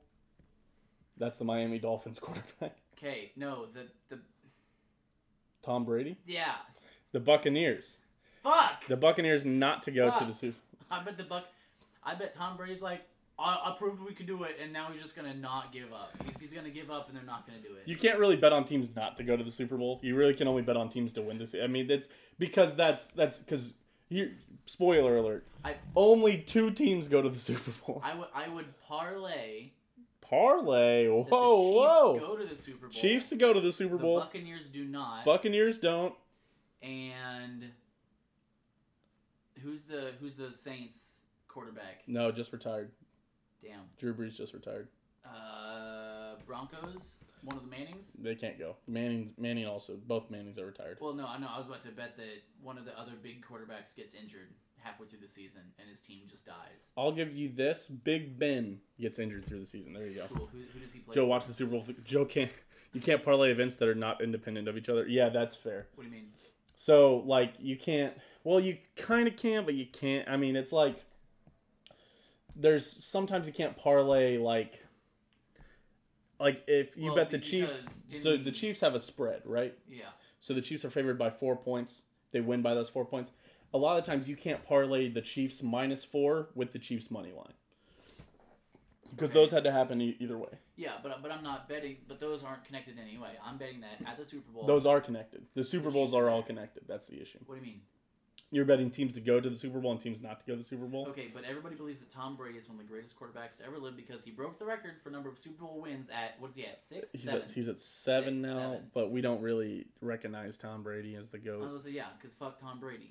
[1.17, 2.77] That's the Miami Dolphins quarterback.
[2.99, 4.21] Okay, no, the the
[5.63, 6.17] Tom Brady.
[6.27, 6.57] yeah.
[7.13, 7.99] The Buccaneers.
[8.43, 8.87] Fuck.
[8.89, 10.57] The Buccaneers not to go to the Super.
[10.91, 11.45] I bet the Buck.
[12.03, 13.03] I bet Tom Brady's like,
[13.39, 16.13] I, I proved we could do it, and now he's just gonna not give up.
[16.25, 17.83] He's, he's gonna give up, and they're not gonna do it.
[17.87, 19.99] You can't really bet on teams not to go to the Super Bowl.
[20.03, 21.55] You really can only bet on teams to win this.
[21.61, 23.73] I mean, that's because that's that's because
[24.09, 24.33] you.
[24.67, 28.01] Spoiler alert: I- only two teams go to the Super Bowl.
[28.05, 29.71] I would I would parlay.
[30.21, 31.07] Parlay.
[31.09, 31.25] Whoa,
[31.73, 32.19] whoa!
[32.19, 32.93] Go to the Super Bowl.
[32.93, 34.21] Chiefs to go to the Super The Bowl.
[34.21, 35.25] Buccaneers do not.
[35.27, 36.15] Buccaneers don't.
[36.83, 37.67] and
[39.63, 42.03] who's the who's the Saints quarterback?
[42.07, 42.91] No, just retired.
[43.65, 43.81] Damn.
[43.99, 44.89] Drew Brees just retired.
[45.25, 47.15] Uh, Broncos.
[47.43, 48.13] One of the Mannings.
[48.19, 48.77] They can't go.
[48.87, 49.97] Manning, Manning also.
[50.07, 50.99] Both Mannings are retired.
[51.01, 51.49] Well, no, I know.
[51.55, 54.49] I was about to bet that one of the other big quarterbacks gets injured
[54.79, 56.91] halfway through the season, and his team just dies.
[56.97, 59.93] I'll give you this: Big Ben gets injured through the season.
[59.93, 60.27] There you go.
[60.35, 60.49] Cool.
[60.53, 61.15] Who, who does he play?
[61.15, 61.29] Joe, for?
[61.29, 61.85] watch the Super Bowl.
[62.05, 62.51] Joe can't.
[62.95, 65.07] You can't parlay events that are not independent of each other.
[65.07, 65.89] Yeah, that's fair.
[65.97, 66.29] What do you mean?
[66.77, 68.15] So like you can't.
[68.45, 70.29] Well, you kind of can, but you can't.
[70.29, 71.05] I mean, it's like
[72.57, 74.85] there's sometimes you can't parlay like
[76.41, 77.87] like if you Well, bet the Chiefs.
[78.21, 79.77] So the- Chiefs have a spread, right?
[79.89, 80.07] Yeah.
[80.41, 82.03] So the Chiefs are favored by four points.
[82.33, 83.31] They win by those four points.
[83.73, 87.33] A lot of times you can't parlay the Chiefs minus four with the Chiefs money
[87.33, 87.55] line
[89.11, 89.41] because Okay.
[89.41, 90.51] those had to happen e- either way.
[90.77, 91.97] Yeah, but but I'm not betting.
[92.09, 93.37] But those aren't connected anyway.
[93.45, 94.67] I'm betting that at the Super Bowl.
[94.67, 95.47] Those are connected.
[95.55, 96.85] The Super The Bowls are all connected.
[96.89, 97.39] That's the issue.
[97.47, 97.81] What do you mean?
[98.55, 100.59] You're betting teams to go to the Super Bowl and teams not to go to
[100.59, 101.09] the Super Bowl.
[101.09, 103.79] Okay, but everybody believes that Tom Brady is one of the greatest quarterbacks to ever
[103.79, 106.57] live because he broke the record for number of Super Bowl wins at what is
[106.57, 107.43] he at six, He's seven.
[107.43, 108.91] at, he's at seven Six, now, seven.
[108.95, 111.65] but we don't really recognize Tom Brady as the goat.
[111.69, 113.11] I was like, yeah, because fuck Tom Brady.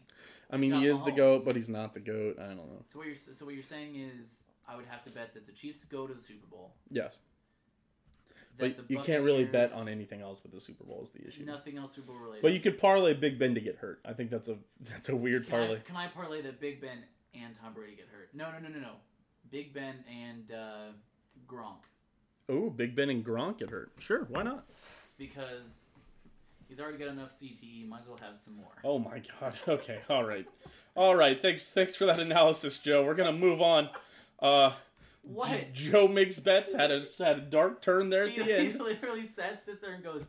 [0.49, 2.37] I mean, he is the goat, but he's not the goat.
[2.39, 2.85] I don't know.
[2.93, 5.51] So what you're so what you're saying is I would have to bet that the
[5.51, 6.73] Chiefs go to the Super Bowl.
[6.89, 7.17] Yes,
[8.57, 11.01] but you can't really bet on anything else with the Super Bowl.
[11.03, 11.43] Is the issue.
[11.43, 12.41] Nothing else Super Bowl related.
[12.41, 13.99] But you could parlay Big Ben to get hurt.
[14.05, 15.77] I think that's a that's a weird can parlay.
[15.77, 16.99] I, can I parlay that Big Ben
[17.33, 18.29] and Tom Brady get hurt?
[18.33, 18.93] No, no, no, no, no.
[19.51, 20.91] Big Ben and uh,
[21.47, 21.83] Gronk
[22.49, 23.91] Oh, Big Ben and Gronk get hurt.
[23.99, 24.65] Sure, why not?
[25.17, 25.89] because
[26.67, 27.87] he's already got enough CTE.
[27.87, 28.73] Might as well have some more.
[28.83, 29.53] Oh my God.
[29.67, 29.99] Okay.
[30.09, 30.45] All right.
[30.95, 31.41] All right.
[31.41, 31.71] Thanks.
[31.71, 33.03] Thanks for that analysis, Joe.
[33.05, 33.89] We're gonna move on.
[34.39, 34.73] Uh,
[35.23, 35.73] What?
[35.73, 38.71] Joe makes bets had a had a dark turn there at he, the end.
[38.73, 40.23] he literally sits, sits there and goes,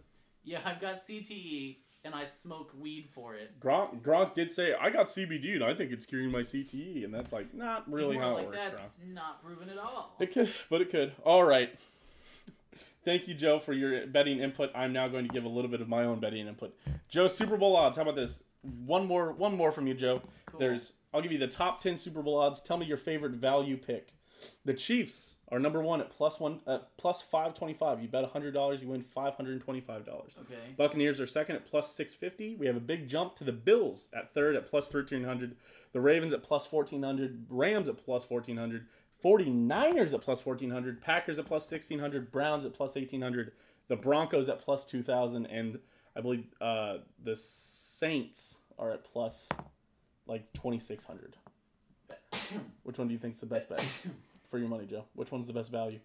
[0.45, 4.91] "Yeah, I've got CTE and I smoke weed for it." Gronk Gronk did say I
[4.91, 8.35] got CBD and I think it's curing my CTE, and that's like not really how
[8.35, 8.59] like it works.
[8.59, 9.15] that's Gronk.
[9.15, 10.15] not proven at all.
[10.21, 11.13] It could, but it could.
[11.25, 11.71] All right.
[13.05, 14.71] Thank you, Joe, for your betting input.
[14.75, 16.75] I'm now going to give a little bit of my own betting input.
[17.11, 17.97] Joe, Super Bowl odds.
[17.97, 18.43] How about this?
[18.63, 20.23] One more, one more from you, Joe.
[20.47, 20.61] Cool.
[20.61, 20.93] There's.
[21.13, 22.63] I'll give you the top ten Super Bowl odds.
[22.63, 24.14] Tell me your favorite value pick.
[24.65, 28.01] The Chiefs are number one at plus one, at plus five twenty five.
[28.01, 30.35] You bet hundred dollars, you win five hundred and twenty five dollars.
[30.41, 30.75] Okay.
[30.77, 32.57] Buccaneers are second at plus 650.
[32.57, 35.57] We have a big jump to the Bills at third at plus 1300.
[35.93, 37.47] The Ravens at plus 1400.
[37.49, 38.87] Rams at plus 1400.
[39.25, 41.01] 49ers at plus 1400.
[41.01, 42.31] Packers at plus 1600.
[42.31, 43.53] Browns at plus 1800.
[43.89, 45.47] The Broncos at plus 2000.
[45.47, 45.79] And
[46.17, 49.49] I believe uh, the Saints are at plus
[50.27, 51.37] like 2600.
[52.83, 53.87] Which one do you think is the best bet
[54.55, 55.05] for your money, Joe?
[55.15, 55.99] Which one's the best value?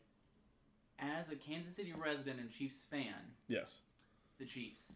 [0.98, 3.14] As a Kansas City resident and Chiefs fan,
[3.48, 3.78] Yes.
[4.40, 4.94] the Chiefs.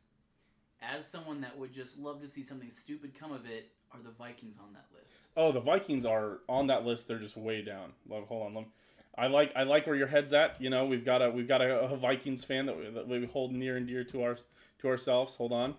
[0.81, 4.09] As someone that would just love to see something stupid come of it, are the
[4.09, 5.13] Vikings on that list?
[5.37, 7.07] Oh, the Vikings are on that list.
[7.07, 7.91] They're just way down.
[8.09, 8.71] Like, hold on, let me,
[9.19, 10.59] I like I like where your head's at.
[10.59, 13.23] You know, we've got a we've got a, a Vikings fan that we, that we
[13.27, 14.37] hold near and dear to our
[14.79, 15.35] to ourselves.
[15.35, 15.75] Hold on.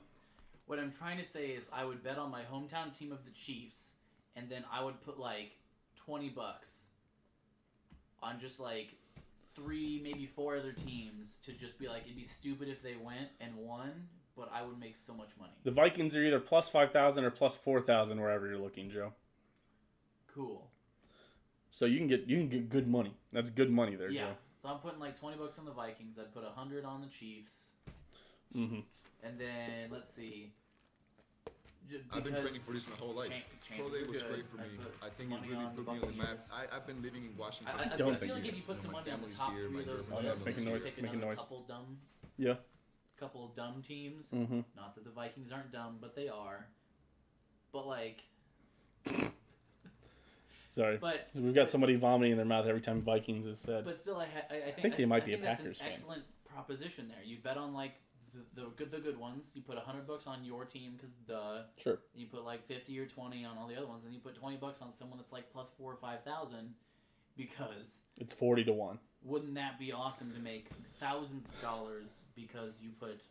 [0.66, 3.32] What I'm trying to say is, I would bet on my hometown team of the
[3.32, 3.94] Chiefs,
[4.36, 5.56] and then I would put like
[5.96, 6.86] twenty bucks
[8.24, 8.94] on just like
[9.54, 13.28] three, maybe four other teams to just be like, it'd be stupid if they went
[13.40, 13.90] and won,
[14.36, 15.52] but I would make so much money.
[15.62, 19.12] The Vikings are either plus five thousand or plus four thousand wherever you're looking, Joe.
[20.34, 20.66] Cool.
[21.70, 23.14] So you can get you can get good money.
[23.32, 24.14] That's good money there, Joe.
[24.14, 24.30] Yeah.
[24.62, 26.18] So I'm putting like twenty bucks on the Vikings.
[26.18, 27.68] I'd put a hundred on the Chiefs,
[28.56, 28.80] Mm-hmm.
[29.24, 30.52] and then let's see.
[31.90, 33.28] J- I've been training for this my whole life.
[33.62, 34.28] cha- Pro Day was good.
[34.30, 34.64] great for me.
[34.78, 36.40] put I think it money really put me on the map.
[36.52, 37.74] I, I've been living in Washington.
[37.78, 39.68] I, I, I don't feel like if you put some money on the top here,
[39.68, 41.38] three my of those Oh, lists, making noise, making noise.
[41.38, 41.98] couple dumb,
[42.38, 42.54] Yeah.
[43.18, 44.28] couple dumb teams.
[44.34, 44.60] Mm-hmm.
[44.76, 46.66] Not that the Vikings aren't dumb, but they are.
[47.72, 48.22] But like,
[50.70, 50.96] Sorry.
[51.00, 53.84] but We've got somebody vomiting in their mouth every time Vikings is said.
[53.84, 55.78] but still, I, ha- I, I think, think they might be a think that's Packers
[55.80, 55.92] an fan.
[55.92, 57.22] excellent proposition there.
[57.24, 57.92] You bet on like
[58.34, 59.50] the, the good the good ones.
[59.54, 61.98] You put hundred bucks on your team because the Sure.
[62.14, 64.56] you put like fifty or twenty on all the other ones, and you put twenty
[64.56, 66.74] bucks on someone that's like plus four or five thousand.
[67.36, 69.00] Because It's forty to one.
[69.24, 70.68] wouldn't that be awesome to make
[71.00, 73.22] thousands of dollars because you put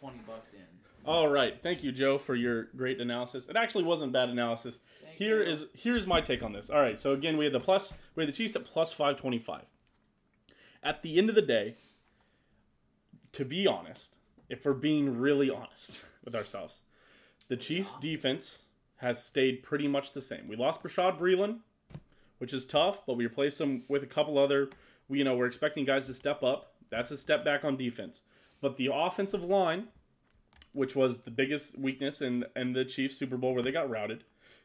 [0.00, 0.60] twenty bucks in?
[1.04, 1.54] All right.
[1.62, 3.46] Thank you, Joe, for your great analysis.
[3.46, 4.78] It actually wasn't bad analysis.
[5.02, 5.50] Thank Here you.
[5.50, 6.70] is here's my take on this.
[6.70, 9.16] All right, so again, we had the plus we had the Chiefs at plus five
[9.18, 9.66] twenty five.
[10.82, 11.74] At the end of the day,
[13.38, 14.16] to be honest,
[14.48, 16.82] if we're being really honest with ourselves,
[17.46, 18.62] the Chiefs defense
[18.96, 20.48] has stayed pretty much the same.
[20.48, 21.60] We lost Bashaud Breeland,
[22.38, 24.70] which is tough, but we replaced him with a couple other.
[25.08, 26.72] We, you know, we're expecting guys to step up.
[26.90, 28.22] That's a step back on defense.
[28.60, 29.86] But the offensive line,
[30.72, 34.24] which was the biggest weakness in in the Chiefs Super Bowl where they got routed.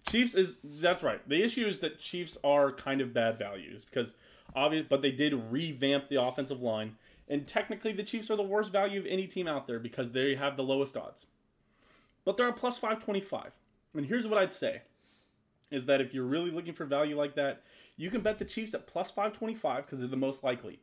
[0.10, 1.22] Chiefs is that's right.
[1.30, 4.16] The issue is that Chiefs are kind of bad values because
[4.56, 6.96] obvious, but they did revamp the offensive line,
[7.28, 10.36] and technically the Chiefs are the worst value of any team out there because they
[10.36, 11.26] have the lowest odds.
[12.26, 13.52] But they're a plus five twenty five,
[13.94, 14.82] and here's what I'd say:
[15.72, 17.64] is that if you're really looking for value like that,
[17.98, 20.80] you can bet the Chiefs at plus five twenty five because they're the most likely.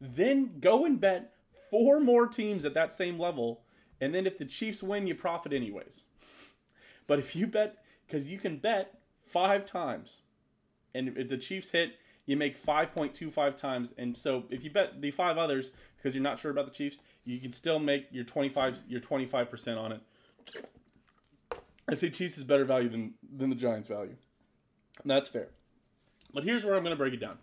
[0.00, 1.32] Then go and bet
[1.70, 3.62] four more teams at that same level,
[4.00, 6.04] and then if the Chiefs win, you profit anyways.
[7.06, 10.18] But if you bet, because you can bet five times,
[10.94, 13.92] and if the Chiefs hit, you make 5.25 times.
[13.98, 16.98] And so if you bet the five others because you're not sure about the Chiefs,
[17.24, 20.00] you can still make your 25 your 25% on it.
[21.88, 24.16] I say Chiefs is better value than than the Giants value.
[25.02, 25.48] And that's fair.
[26.32, 27.38] But here's where I'm going to break it down.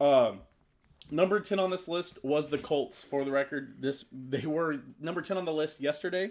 [0.00, 0.40] Um,
[1.10, 3.02] number 10 on this list was the Colts.
[3.02, 6.30] For the record, this they were number 10 on the list yesterday.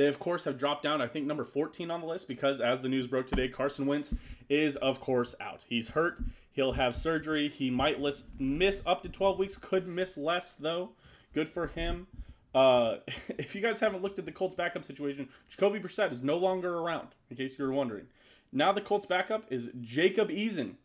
[0.00, 1.02] They of course have dropped down.
[1.02, 4.14] I think number 14 on the list because as the news broke today, Carson Wentz
[4.48, 5.66] is of course out.
[5.68, 6.22] He's hurt.
[6.52, 7.50] He'll have surgery.
[7.50, 9.58] He might list, miss up to 12 weeks.
[9.58, 10.92] Could miss less though.
[11.34, 12.06] Good for him.
[12.54, 12.94] Uh,
[13.28, 16.78] if you guys haven't looked at the Colts backup situation, Jacoby Brissett is no longer
[16.78, 17.08] around.
[17.30, 18.06] In case you were wondering,
[18.54, 20.76] now the Colts backup is Jacob Eason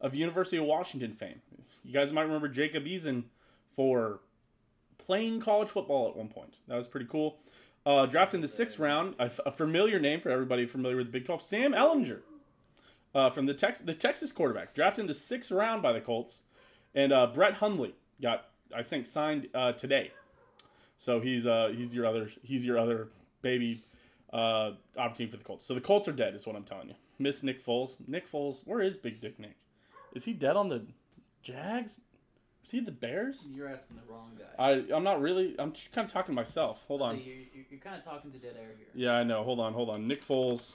[0.00, 1.42] of University of Washington fame.
[1.84, 3.24] You guys might remember Jacob Eason
[3.76, 4.20] for
[4.96, 6.54] playing college football at one point.
[6.68, 7.36] That was pretty cool.
[7.86, 11.24] Uh, drafted in the sixth round, a, familiar name for everybody familiar with the Big
[11.24, 12.20] 12, Sam Ehlinger
[13.14, 14.74] uh, from the, Tex- the Texas quarterback.
[14.74, 16.40] Drafted in the sixth round by the Colts.
[16.94, 20.12] And uh, Brett Hundley got, I think, signed uh, today.
[20.98, 23.08] So he's uh, he's your other he's your other
[23.40, 23.80] baby
[24.32, 25.64] uh, opportunity for the Colts.
[25.64, 26.94] So the Colts are dead, is what I'm telling you.
[27.18, 27.96] Miss Nick Foles.
[28.06, 29.56] Nick Foles, where is Big Dick Nick?
[30.14, 30.84] Is he dead on the
[31.42, 32.00] Jags?
[32.64, 33.44] Is he the Bears?
[33.54, 34.44] You're asking the wrong guy.
[34.62, 35.54] I I'm not really.
[35.58, 36.80] I'm kind of talking to myself.
[36.88, 37.16] Hold So on.
[37.18, 38.86] you, you, you're kind of talking to dead air here.
[38.94, 39.42] Yeah, I know.
[39.42, 40.06] Hold on, hold on.
[40.06, 40.74] Nick Foles,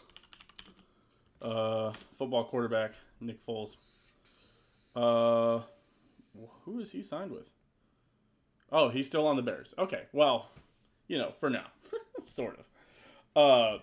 [1.41, 2.93] uh, football quarterback.
[3.21, 3.76] Nick Foles.
[4.95, 5.62] Uh,
[6.63, 7.50] who is he signed with?
[8.71, 9.74] Oh, he's still on the Bears.
[9.78, 10.50] Okay, well,
[11.08, 11.67] you know, for now,
[12.24, 12.65] sort of.
[13.36, 13.80] Uh,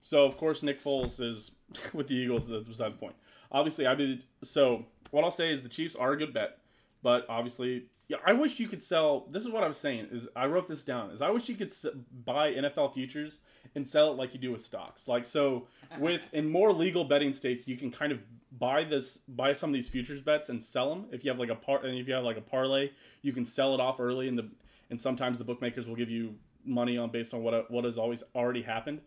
[0.00, 1.50] so of course Nick Foles is
[1.92, 2.48] with the Eagles.
[2.48, 3.14] That's beside the point.
[3.50, 6.58] Obviously, I mean, so what I'll say is the Chiefs are a good bet,
[7.02, 9.26] but obviously, yeah, I wish you could sell.
[9.30, 10.08] This is what I was saying.
[10.12, 11.10] Is I wrote this down.
[11.10, 11.86] Is I wish you could s-
[12.24, 13.40] buy NFL futures
[13.74, 15.08] and sell it like you do with stocks.
[15.08, 15.66] Like so,
[15.98, 18.20] with in more legal betting states, you can kind of
[18.58, 21.06] buy this buy some of these futures bets and sell them.
[21.10, 22.90] If you have like a part, and if you have like a parlay,
[23.22, 24.48] you can sell it off early, and the
[24.90, 26.34] and sometimes the bookmakers will give you
[26.64, 29.00] money on based on what what has always already happened.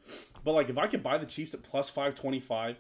[0.44, 2.78] But like if I could buy the Chiefs at plus five twenty five,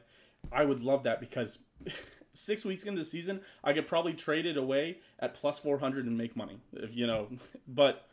[0.51, 1.59] I would love that because
[2.35, 6.05] six weeks into the season, I could probably trade it away at plus four hundred
[6.05, 6.59] and make money.
[6.73, 7.29] If you know,
[7.67, 8.07] but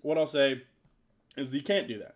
[0.00, 0.62] what I'll say
[1.36, 2.14] is you can't do that,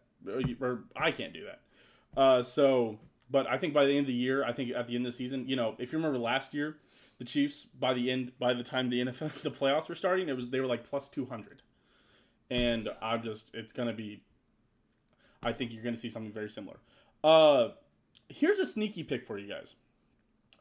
[0.61, 2.21] or I can't do that.
[2.21, 2.99] Uh, so,
[3.31, 5.13] but I think by the end of the year, I think at the end of
[5.13, 6.77] the season, you know, if you remember last year,
[7.19, 10.37] the Chiefs by the end by the time the NFL the playoffs were starting, it
[10.37, 11.63] was they were like plus two hundred
[12.51, 14.23] and I'm just it's gonna be.
[15.43, 16.79] I think you're gonna see something very similar.
[17.23, 17.69] Uh,
[18.29, 19.75] here's a sneaky pick for you guys.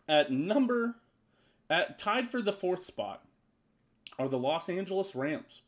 [0.08, 0.96] At number,
[1.70, 3.26] at tied for the fourth spot,
[4.18, 5.62] are the Los Angeles Rams.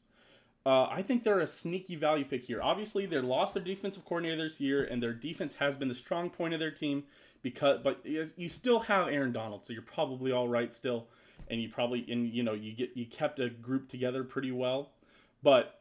[0.65, 2.61] Uh, I think they're a sneaky value pick here.
[2.61, 6.29] Obviously, they lost their defensive coordinator this year, and their defense has been the strong
[6.29, 7.05] point of their team.
[7.41, 11.07] Because, but you still have Aaron Donald, so you're probably all right still,
[11.49, 14.89] and you probably and you know you get you kept a group together pretty well.
[15.41, 15.79] But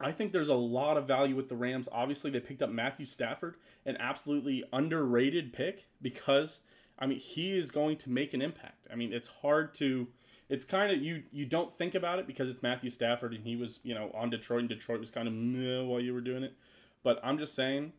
[0.00, 1.86] I think there's a lot of value with the Rams.
[1.92, 6.60] Obviously, they picked up Matthew Stafford, an absolutely underrated pick because
[7.00, 8.86] I mean he is going to make an impact.
[8.92, 10.08] I mean it's hard to,
[10.48, 13.56] it's kind of you you don't think about it because it's Matthew Stafford and he
[13.56, 16.42] was you know on Detroit and Detroit was kind of meh while you were doing
[16.42, 16.54] it,
[17.02, 17.92] but I'm just saying.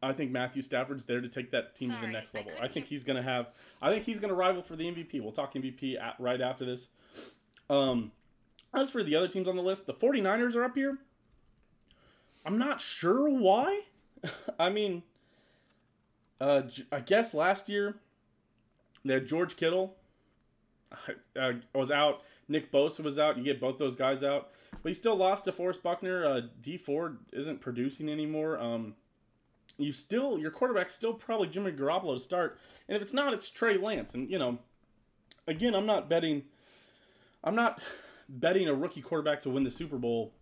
[0.00, 2.52] I think Matthew Stafford's there to take that team to the next level.
[2.52, 3.48] I, couldn't think he's going to have.
[3.82, 5.20] I think he's going to rival for the MVP.
[5.20, 6.86] We'll talk MVP at, right after this.
[7.68, 8.12] Um,
[8.74, 10.98] as for the other teams on the list, the 49ers are up here.
[12.44, 13.82] I'm not sure why.
[14.58, 15.02] I mean,
[16.40, 17.96] uh, I guess last year
[19.06, 19.96] had George Kittle
[21.40, 22.22] uh, was out.
[22.48, 23.36] Nick Bosa was out.
[23.36, 24.50] You get both those guys out,
[24.82, 26.24] but you still lost DeForest Buckner.
[26.24, 28.58] Uh, Dee Ford isn't producing anymore.
[28.58, 28.94] Um,
[29.78, 33.50] you still your quarterback's still probably Jimmy Garoppolo to start, and if it's not, it's
[33.50, 34.14] Trey Lance.
[34.14, 34.58] And you know,
[35.46, 36.44] again, I'm not betting.
[37.42, 37.80] I'm not
[38.28, 40.32] betting a rookie quarterback to win the Super Bowl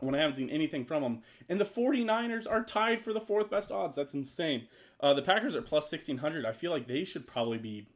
[0.00, 1.22] when I haven't seen anything from them.
[1.48, 3.96] And the 49ers are tied for the fourth best odds.
[3.96, 4.66] That's insane.
[5.00, 6.44] Uh, the Packers are plus 1600.
[6.44, 7.88] I feel like they should probably be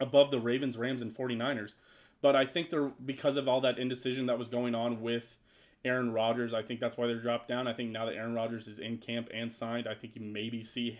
[0.00, 1.74] above the Ravens, Rams, and 49ers.
[2.20, 5.36] But I think they're because of all that indecision that was going on with
[5.84, 6.54] Aaron Rodgers.
[6.54, 7.68] I think that's why they're dropped down.
[7.68, 10.62] I think now that Aaron Rodgers is in camp and signed, I think you maybe
[10.62, 10.98] see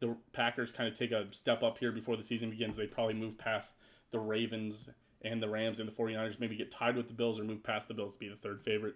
[0.00, 2.76] the Packers kind of take a step up here before the season begins.
[2.76, 3.72] They probably move past
[4.10, 4.90] the Ravens
[5.22, 7.88] and the Rams and the 49ers, maybe get tied with the Bills or move past
[7.88, 8.94] the Bills to be the third favorite.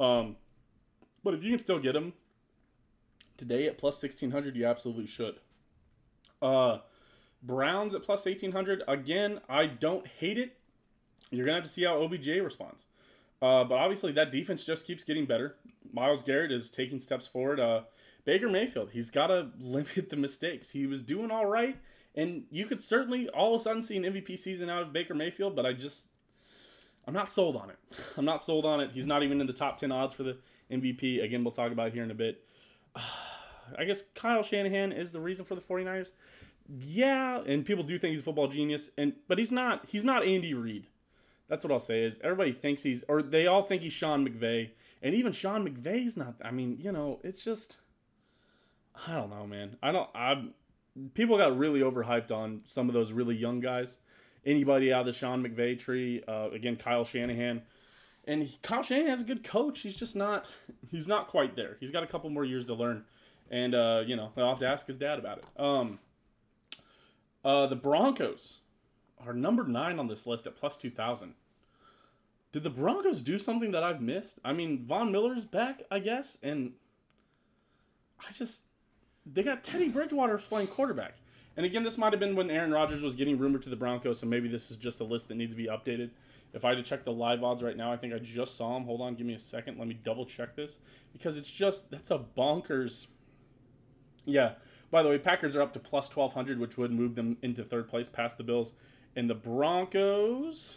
[0.00, 0.36] Um,
[1.24, 2.12] but if you can still get them
[3.36, 5.36] today at plus 1600, you absolutely should.
[6.40, 6.78] Uh,
[7.42, 8.82] Browns at plus 1800.
[8.86, 10.56] Again, I don't hate it.
[11.30, 12.84] You're going to have to see how OBJ responds.
[13.40, 15.56] Uh, but obviously, that defense just keeps getting better.
[15.92, 17.58] Myles Garrett is taking steps forward.
[17.58, 17.82] Uh,
[18.24, 20.70] Baker Mayfield, he's got to limit the mistakes.
[20.70, 21.76] He was doing all right,
[22.14, 25.14] and you could certainly all of a sudden see an MVP season out of Baker
[25.14, 26.06] Mayfield, but I just,
[27.06, 27.76] I'm not sold on it.
[28.16, 28.90] I'm not sold on it.
[28.92, 30.38] He's not even in the top 10 odds for the
[30.70, 31.22] MVP.
[31.22, 32.44] Again, we'll talk about here in a bit.
[33.78, 36.08] I guess Kyle Shanahan is the reason for the 49ers.
[36.68, 39.86] Yeah, and people do think he's a football genius, and but he's not.
[39.88, 40.86] He's not Andy Reid.
[41.48, 42.04] That's what I'll say.
[42.04, 44.70] Is everybody thinks he's, or they all think he's Sean McVay,
[45.02, 46.36] and even Sean McVay's not.
[46.42, 47.78] I mean, you know, it's just,
[49.06, 49.76] I don't know, man.
[49.82, 50.08] I don't.
[50.14, 50.44] I
[51.14, 53.98] people got really overhyped on some of those really young guys.
[54.44, 56.22] Anybody out of the Sean McVay tree?
[56.26, 57.62] Uh, again, Kyle Shanahan,
[58.24, 59.80] and he, Kyle Shanahan's a good coach.
[59.80, 60.46] He's just not.
[60.90, 61.76] He's not quite there.
[61.78, 63.04] He's got a couple more years to learn,
[63.50, 65.44] and uh, you know, I'll have to ask his dad about it.
[65.60, 66.00] Um,
[67.44, 68.54] uh, the Broncos
[69.24, 71.34] are number nine on this list at plus two thousand.
[72.50, 74.38] Did the Broncos do something that I've missed?
[74.44, 76.72] I mean, Von Miller's back, I guess, and
[78.20, 78.62] I just
[79.24, 81.14] they got Teddy Bridgewater playing quarterback.
[81.56, 84.20] And again, this might have been when Aaron Rodgers was getting rumored to the Broncos,
[84.20, 86.10] so maybe this is just a list that needs to be updated.
[86.54, 88.76] If I had to check the live odds right now, I think I just saw
[88.76, 88.84] him.
[88.84, 89.78] Hold on, give me a second.
[89.78, 90.78] Let me double check this
[91.12, 93.06] because it's just that's a bonkers.
[94.24, 94.52] Yeah.
[94.90, 97.64] By the way, Packers are up to plus twelve hundred, which would move them into
[97.64, 98.72] third place, past the Bills,
[99.16, 100.76] and the Broncos.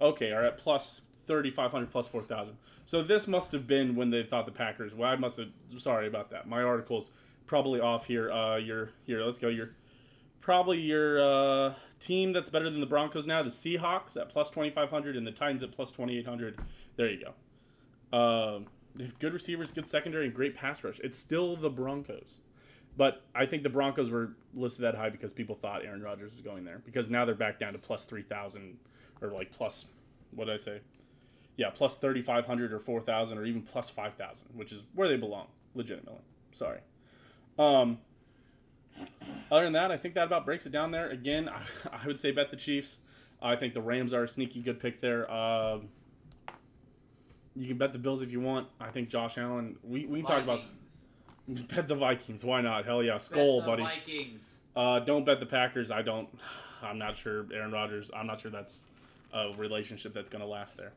[0.00, 2.56] Okay, are at plus thirty five hundred, plus four thousand.
[2.84, 4.94] So this must have been when they thought the Packers.
[4.94, 5.48] Well, I must have.
[5.78, 6.48] Sorry about that.
[6.48, 7.10] My article's
[7.46, 8.30] probably off here.
[8.30, 9.22] Uh, your here.
[9.22, 9.48] Let's go.
[9.48, 9.70] Your
[10.40, 15.16] probably your uh, team that's better than the Broncos now, the Seahawks at plus 2,500
[15.16, 16.58] and the Titans at plus 2,800.
[16.96, 18.16] There you go.
[18.16, 21.00] Um, they have good receivers, good secondary, and great pass rush.
[21.02, 22.38] It's still the Broncos.
[22.96, 26.40] But I think the Broncos were listed that high because people thought Aaron Rodgers was
[26.40, 26.80] going there.
[26.84, 28.78] Because now they're back down to plus 3,000
[29.20, 29.86] or like plus,
[30.30, 30.80] what did I say?
[31.56, 36.22] Yeah, plus 3,500 or 4,000 or even plus 5,000, which is where they belong, legitimately.
[36.52, 36.80] Sorry.
[37.58, 37.98] Um,
[39.50, 41.08] other than that, I think that about breaks it down there.
[41.08, 41.62] Again, I,
[42.02, 42.98] I would say bet the Chiefs.
[43.40, 45.30] I think the Rams are a sneaky good pick there.
[45.30, 45.88] Um,
[47.54, 48.68] you can bet the Bills if you want.
[48.80, 49.76] I think Josh Allen.
[49.82, 50.60] We we can talk about
[51.68, 52.44] bet the Vikings.
[52.44, 52.84] Why not?
[52.84, 53.82] Hell yeah, Skol, Bet the buddy.
[53.82, 54.58] Vikings.
[54.74, 55.90] Uh, don't bet the Packers.
[55.90, 56.28] I don't.
[56.82, 57.46] I'm not sure.
[57.52, 58.10] Aaron Rodgers.
[58.14, 58.80] I'm not sure that's
[59.32, 60.92] a relationship that's going to last there.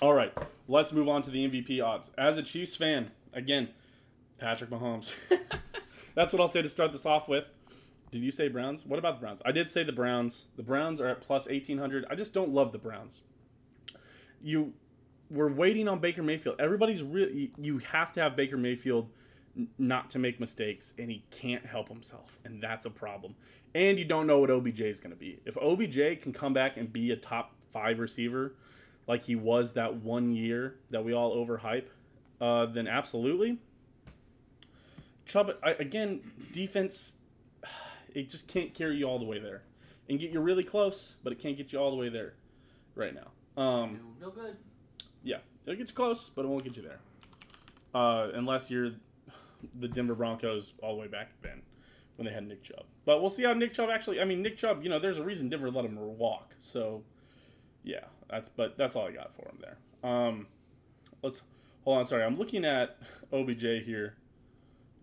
[0.00, 0.32] All right,
[0.68, 2.10] let's move on to the MVP odds.
[2.16, 3.68] As a Chiefs fan, again,
[4.38, 5.12] Patrick Mahomes.
[6.14, 7.44] that's what I'll say to start this off with.
[8.10, 8.86] Did you say Browns?
[8.86, 9.40] What about the Browns?
[9.44, 10.46] I did say the Browns.
[10.56, 12.06] The Browns are at plus 1800.
[12.08, 13.20] I just don't love the Browns.
[14.40, 14.72] You
[15.30, 16.56] we're waiting on Baker Mayfield.
[16.58, 19.10] Everybody's really you have to have Baker Mayfield
[19.76, 23.34] not to make mistakes and he can't help himself and that's a problem.
[23.74, 25.40] And you don't know what OBJ is going to be.
[25.44, 28.54] If OBJ can come back and be a top 5 receiver
[29.06, 31.86] like he was that one year that we all overhype,
[32.40, 33.58] uh, then absolutely.
[35.28, 36.20] Chubb I, again,
[36.52, 37.12] defense
[38.14, 39.62] it just can't carry you all the way there.
[40.08, 42.34] And get you really close, but it can't get you all the way there
[42.94, 43.62] right now.
[43.62, 44.56] Um, Real good.
[45.22, 46.98] yeah, it'll get you close, but it won't get you there.
[47.94, 48.92] Uh, unless you're
[49.78, 51.62] the Denver Broncos all the way back then
[52.16, 52.84] when they had Nick Chubb.
[53.04, 54.20] But we'll see how Nick Chubb actually.
[54.20, 54.82] I mean, Nick Chubb.
[54.82, 56.54] You know, there's a reason Denver let him walk.
[56.60, 57.02] So,
[57.82, 60.10] yeah, that's but that's all I got for him there.
[60.10, 60.46] Um,
[61.22, 61.42] let's
[61.84, 62.04] hold on.
[62.06, 62.96] Sorry, I'm looking at
[63.32, 64.14] OBJ here.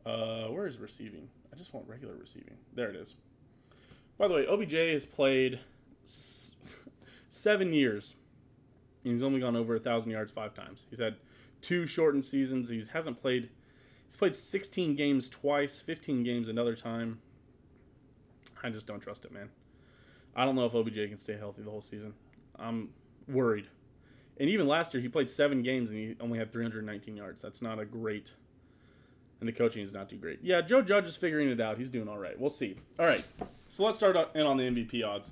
[0.05, 1.27] Uh, where is receiving?
[1.53, 2.55] I just want regular receiving.
[2.73, 3.15] There it is.
[4.17, 5.59] By the way, OBJ has played
[6.05, 6.55] s-
[7.29, 8.15] seven years
[9.03, 10.85] and he's only gone over a thousand yards five times.
[10.89, 11.15] He's had
[11.61, 12.69] two shortened seasons.
[12.69, 13.49] He hasn't played.
[14.07, 17.19] He's played 16 games twice, 15 games another time.
[18.63, 19.49] I just don't trust it, man.
[20.35, 22.13] I don't know if OBJ can stay healthy the whole season.
[22.57, 22.89] I'm
[23.27, 23.67] worried.
[24.39, 27.41] And even last year, he played seven games and he only had 319 yards.
[27.41, 28.33] That's not a great.
[29.45, 30.39] And the coaching is not too great.
[30.41, 31.77] Yeah, Joe Judge is figuring it out.
[31.77, 32.39] He's doing all right.
[32.39, 32.77] We'll see.
[32.97, 33.23] All right,
[33.69, 35.29] so let's start in on the MVP odds.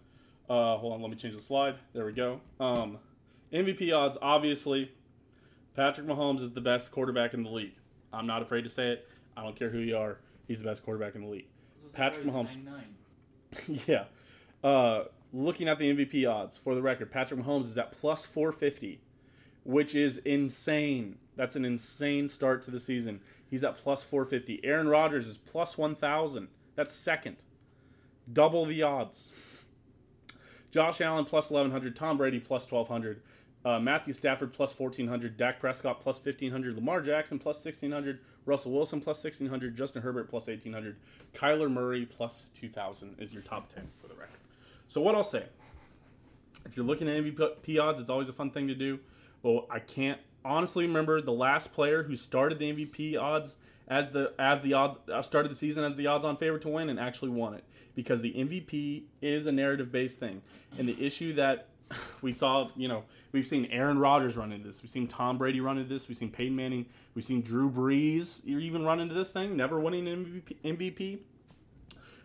[0.48, 1.78] Uh, hold on, let me change the slide.
[1.94, 2.40] There we go.
[2.60, 3.00] Um,
[3.52, 4.92] MVP odds, obviously,
[5.76, 7.74] Patrick Mahomes is the best quarterback in the league.
[8.14, 9.10] I'm not afraid to say it.
[9.36, 10.20] I don't care who you are.
[10.48, 11.48] He's the best quarterback in the league.
[11.94, 12.56] Patrick Mahomes.
[13.88, 14.04] yeah.
[14.64, 19.00] Uh, looking at the MVP odds, for the record, Patrick Mahomes is at plus 450,
[19.64, 21.18] which is insane.
[21.36, 23.22] That's an insane start to the season.
[23.50, 24.62] He's at plus 450.
[24.64, 26.48] Aaron Rodgers is plus 1,000.
[26.76, 27.38] That's second.
[28.32, 29.32] Double the odds.
[30.72, 31.96] Josh Allen plus 1,100.
[31.96, 33.22] Tom Brady plus 1,200.
[33.66, 35.38] Uh, Matthew Stafford plus 1,400.
[35.38, 36.76] Dak Prescott plus 1,500.
[36.76, 38.20] Lamar Jackson plus 1,600.
[38.46, 39.78] Russell Wilson plus 1,600.
[39.78, 40.98] Justin Herbert plus 1,800.
[41.34, 44.40] Kyler Murray plus 2,000 is your top 10 for the record.
[44.88, 45.46] So, what I'll say,
[46.66, 49.00] if you're looking at MVP odds, it's always a fun thing to do.
[49.44, 53.56] Well, I can't honestly remember the last player who started the MVP odds
[53.88, 56.70] as the as the odds uh, started the season as the odds on favorite to
[56.70, 60.42] win and actually won it because the MVP is a narrative based thing.
[60.80, 61.68] And the issue that
[62.22, 63.04] we saw, you know,
[63.34, 64.82] we've seen Aaron Rodgers run into this.
[64.82, 66.08] We've seen Tom Brady run into this.
[66.08, 66.86] We've seen Peyton Manning.
[67.14, 70.56] We've seen Drew Brees even run into this thing, never winning an MVP.
[70.64, 71.20] MVP.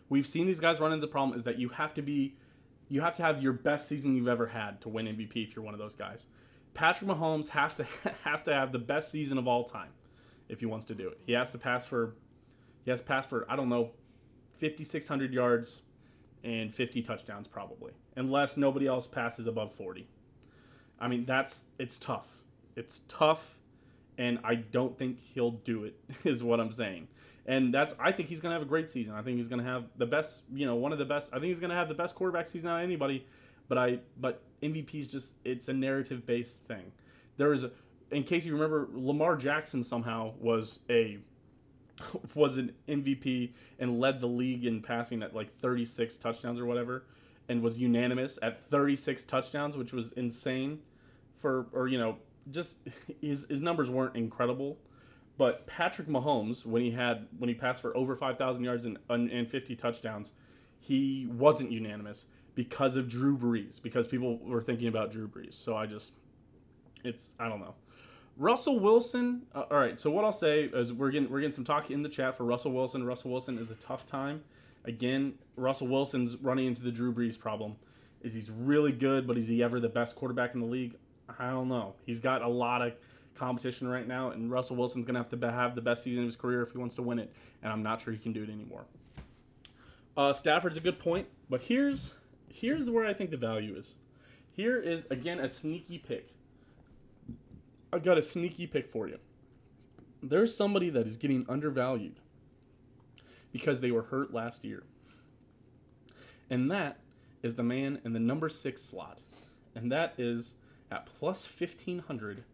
[0.09, 2.37] We've seen these guys run into the problem is that you have to be,
[2.88, 5.64] you have to have your best season you've ever had to win MVP if you're
[5.64, 6.28] one of those guys.
[6.74, 7.87] Patrick Mahomes has to
[8.24, 9.90] has to have the best season of all time
[10.48, 11.20] if he wants to do it.
[11.26, 12.14] He has to pass for,
[12.85, 13.90] he has to pass for I don't know,
[14.61, 15.83] 5,600 yards
[16.44, 20.07] and 50 touchdowns probably, unless nobody else passes above 40.
[21.00, 22.28] I mean, that's it's tough.
[22.76, 23.59] It's tough,
[24.16, 25.98] and I don't think he'll do it.
[26.24, 27.09] Is what I'm saying.
[27.46, 29.14] And that's I think he's gonna have a great season.
[29.14, 31.31] I think he's gonna have the best, you know, one of the best.
[31.33, 33.27] I think he's gonna have the best quarterback season out of anybody.
[33.69, 36.92] But I but MVP is just it's a narrative based thing.
[37.37, 37.67] There is,
[38.11, 41.19] in case you remember, Lamar Jackson somehow was a
[42.35, 47.04] was an MVP and led the league in passing at like 36 touchdowns or whatever,
[47.48, 50.81] and was unanimous at 36 touchdowns, which was insane.
[51.38, 52.17] For or you know
[52.50, 52.79] just
[53.21, 54.79] his his numbers weren't incredible,
[55.37, 59.48] but Patrick Mahomes when he had when he passed for over 5,000 yards and and
[59.48, 60.33] 50 touchdowns,
[60.81, 62.27] he wasn't unanimous
[62.59, 65.54] because of Drew Brees because people were thinking about Drew Brees.
[65.54, 66.11] So I just
[67.04, 67.77] it's I don't know.
[68.37, 69.42] Russell Wilson.
[69.54, 69.98] Uh, all right.
[69.98, 72.44] So what I'll say is we're getting we're getting some talk in the chat for
[72.44, 73.04] Russell Wilson.
[73.04, 74.42] Russell Wilson is a tough time
[74.85, 77.77] Again, Russell Wilson's running into the Drew Brees problem.
[78.23, 80.94] Is he's really good, but is he ever the best quarterback in the league?
[81.38, 81.94] I don't know.
[82.06, 82.94] He's got a lot of
[83.35, 86.37] competition right now, and Russell Wilson's to have to have the best season of his
[86.37, 87.33] career if he wants to win it,
[87.63, 88.87] and I'm not sure he can do it anymore.
[90.17, 92.15] Uh, Stafford's a good point, but here's
[92.53, 93.94] here's where I think the value is.
[94.53, 96.31] Here is again a sneaky pick.
[97.92, 99.19] I've got a sneaky pick for you.
[100.23, 102.17] There's somebody that is getting undervalued
[103.53, 104.83] because they were hurt last year.
[106.51, 106.99] And that
[107.42, 109.21] is the man in the number six slot.
[109.75, 110.55] And that is
[110.90, 112.44] at plus 1500.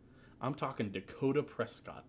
[0.40, 2.04] I'm talking Dakota Prescott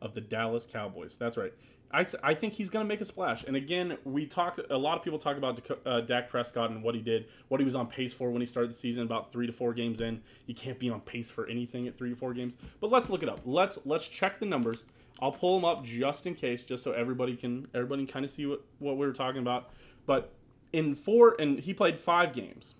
[0.00, 1.16] of the Dallas Cowboys.
[1.16, 1.52] That's right.
[1.90, 3.44] I, I think he's going to make a splash.
[3.44, 6.94] And again, we talked, a lot of people talk about uh, Dak Prescott and what
[6.94, 9.46] he did, what he was on pace for when he started the season, about three
[9.46, 10.20] to four games in.
[10.46, 12.56] You can't be on pace for anything at three to four games.
[12.80, 13.40] But let's look it up.
[13.44, 14.84] Let's let's check the numbers.
[15.20, 18.44] I'll pull them up just in case, just so everybody can everybody kind of see
[18.44, 19.70] what, what we were talking about.
[20.04, 20.32] But
[20.74, 22.74] in four, and he played five games.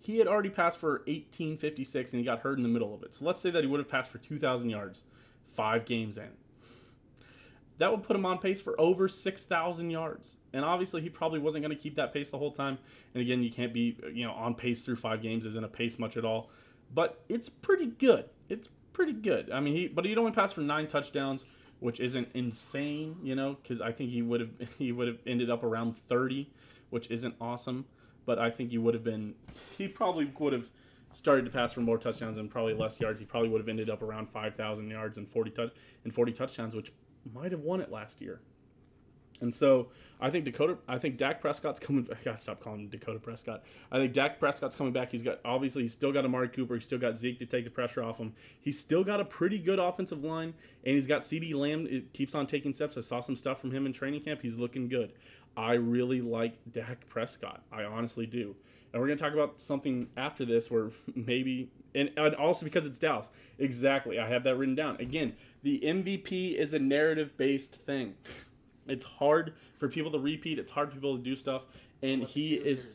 [0.00, 3.12] He had already passed for 1856 and he got hurt in the middle of it.
[3.12, 5.02] So let's say that he would have passed for 2,000 yards
[5.54, 6.30] five games in
[7.78, 10.36] that would put him on pace for over 6,000 yards.
[10.52, 12.78] And obviously, he probably wasn't going to keep that pace the whole time.
[13.14, 15.98] And again, you can't be, you know, on pace through five games isn't a pace
[15.98, 16.50] much at all.
[16.92, 18.24] But it's pretty good.
[18.48, 19.50] It's pretty good.
[19.50, 23.56] I mean, he, but he'd only passed for nine touchdowns, which isn't insane, you know,
[23.62, 26.50] because I think he would have he would have ended up around 30,
[26.90, 27.86] which isn't awesome.
[28.26, 29.34] But I think he would have been,
[29.78, 30.68] he probably would have
[31.12, 33.20] started to pass for more touchdowns and probably less yards.
[33.20, 35.72] He probably would have ended up around 5,000 yards and 40 touch
[36.04, 36.92] and 40 touchdowns, which
[37.32, 38.40] might have won it last year.
[39.40, 39.88] And so
[40.20, 42.02] I think Dakota, I think Dak Prescott's coming.
[42.02, 42.18] Back.
[42.20, 43.62] I gotta stop calling him Dakota Prescott.
[43.90, 45.12] I think Dak Prescott's coming back.
[45.12, 46.74] He's got obviously he's still got Amari Cooper.
[46.74, 48.34] He's still got Zeke to take the pressure off him.
[48.60, 51.86] He's still got a pretty good offensive line, and he's got CeeDee Lamb.
[51.88, 52.96] It keeps on taking steps.
[52.96, 54.40] I saw some stuff from him in training camp.
[54.42, 55.12] He's looking good.
[55.56, 57.62] I really like Dak Prescott.
[57.72, 58.54] I honestly do.
[58.92, 62.98] And we're gonna talk about something after this where maybe and, and also because it's
[62.98, 63.28] Dallas.
[63.58, 64.18] Exactly.
[64.18, 64.96] I have that written down.
[65.00, 68.14] Again, the MVP is a narrative based thing.
[68.88, 70.58] It's hard for people to repeat.
[70.58, 71.62] It's hard for people to do stuff,
[72.02, 72.86] and he is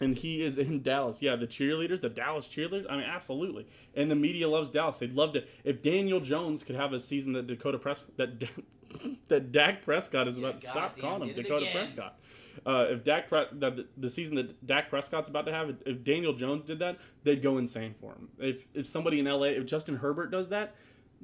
[0.00, 1.22] and he is in Dallas.
[1.22, 2.86] Yeah, the cheerleaders, the Dallas cheerleaders.
[2.90, 3.66] I mean, absolutely.
[3.94, 4.98] And the media loves Dallas.
[4.98, 8.42] They'd love to if Daniel Jones could have a season that Dakota Press that
[9.28, 10.60] that Dak Prescott is Yeah, about.
[10.62, 11.72] Stop goddamn, calling him Dakota again.
[11.72, 12.18] Prescott.
[12.66, 16.04] Uh, if Dak Pre- that the- the season that Dak Prescott's about to have, if
[16.04, 18.28] Daniel Jones did that, they'd go insane for him.
[18.38, 20.74] If if somebody in LA, if Justin Herbert does that,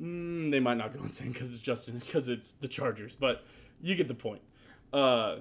[0.01, 3.15] mm, they might not go insane because it's Justin because it's the Chargers.
[3.19, 3.45] But
[3.83, 4.43] you get the point.
[4.93, 5.37] Uh,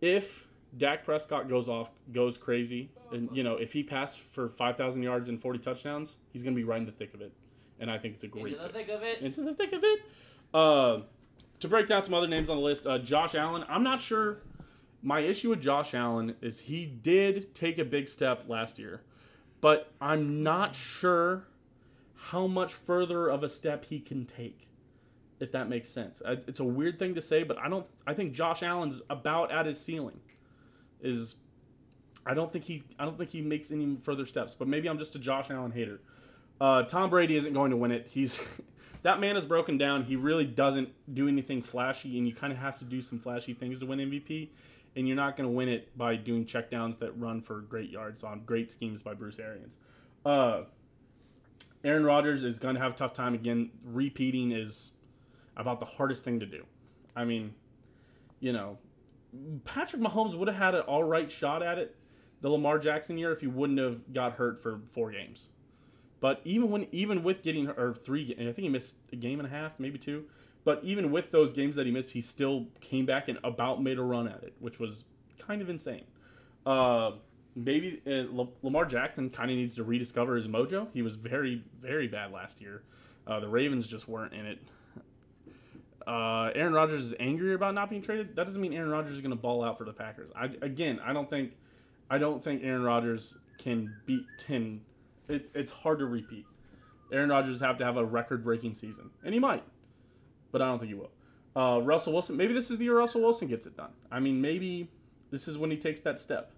[0.00, 0.46] if
[0.76, 5.02] Dak Prescott goes off, goes crazy, and you know if he passed for five thousand
[5.02, 7.32] yards and forty touchdowns, he's gonna be right in the thick of it,
[7.80, 8.86] and I think it's a great Into the pick.
[8.86, 9.20] thick of it.
[9.22, 10.00] into the thick of it.
[10.52, 11.00] Uh,
[11.60, 13.64] to break down some other names on the list, uh, Josh Allen.
[13.68, 14.38] I'm not sure.
[15.02, 19.02] My issue with Josh Allen is he did take a big step last year,
[19.60, 21.44] but I'm not sure
[22.14, 24.67] how much further of a step he can take.
[25.40, 27.86] If that makes sense, it's a weird thing to say, but I don't.
[28.06, 30.20] I think Josh Allen's about at his ceiling.
[31.00, 31.36] Is
[32.26, 32.84] I don't think he.
[32.98, 34.54] I don't think he makes any further steps.
[34.58, 36.00] But maybe I'm just a Josh Allen hater.
[36.60, 38.08] Uh, Tom Brady isn't going to win it.
[38.10, 38.40] He's
[39.02, 40.04] that man is broken down.
[40.04, 43.54] He really doesn't do anything flashy, and you kind of have to do some flashy
[43.54, 44.48] things to win MVP.
[44.96, 48.24] And you're not going to win it by doing checkdowns that run for great yards
[48.24, 49.76] on great schemes by Bruce Arians.
[50.26, 50.62] Uh,
[51.84, 53.70] Aaron Rodgers is going to have a tough time again.
[53.84, 54.90] Repeating is
[55.58, 56.64] about the hardest thing to do.
[57.14, 57.54] I mean,
[58.40, 58.78] you know,
[59.64, 61.96] Patrick Mahomes would have had an all right shot at it
[62.40, 65.48] the Lamar Jackson year if he wouldn't have got hurt for four games.
[66.20, 69.46] But even when even with getting or three, I think he missed a game and
[69.46, 70.24] a half, maybe two.
[70.64, 73.98] But even with those games that he missed, he still came back and about made
[73.98, 75.04] a run at it, which was
[75.38, 76.04] kind of insane.
[76.66, 77.12] Uh,
[77.54, 80.88] maybe uh, La- Lamar Jackson kind of needs to rediscover his mojo.
[80.92, 82.82] He was very very bad last year.
[83.26, 84.58] Uh, the Ravens just weren't in it.
[86.08, 88.34] Uh, Aaron Rodgers is angry about not being traded.
[88.34, 90.30] That doesn't mean Aaron Rodgers is going to ball out for the Packers.
[90.34, 91.52] I, again, I don't think,
[92.08, 94.80] I don't think Aaron Rodgers can beat can.
[95.28, 96.46] It, it's hard to repeat.
[97.12, 99.64] Aaron Rodgers have to have a record-breaking season, and he might,
[100.50, 101.10] but I don't think he will.
[101.54, 103.90] Uh, Russell Wilson, maybe this is the year Russell Wilson gets it done.
[104.10, 104.90] I mean, maybe
[105.30, 106.52] this is when he takes that step.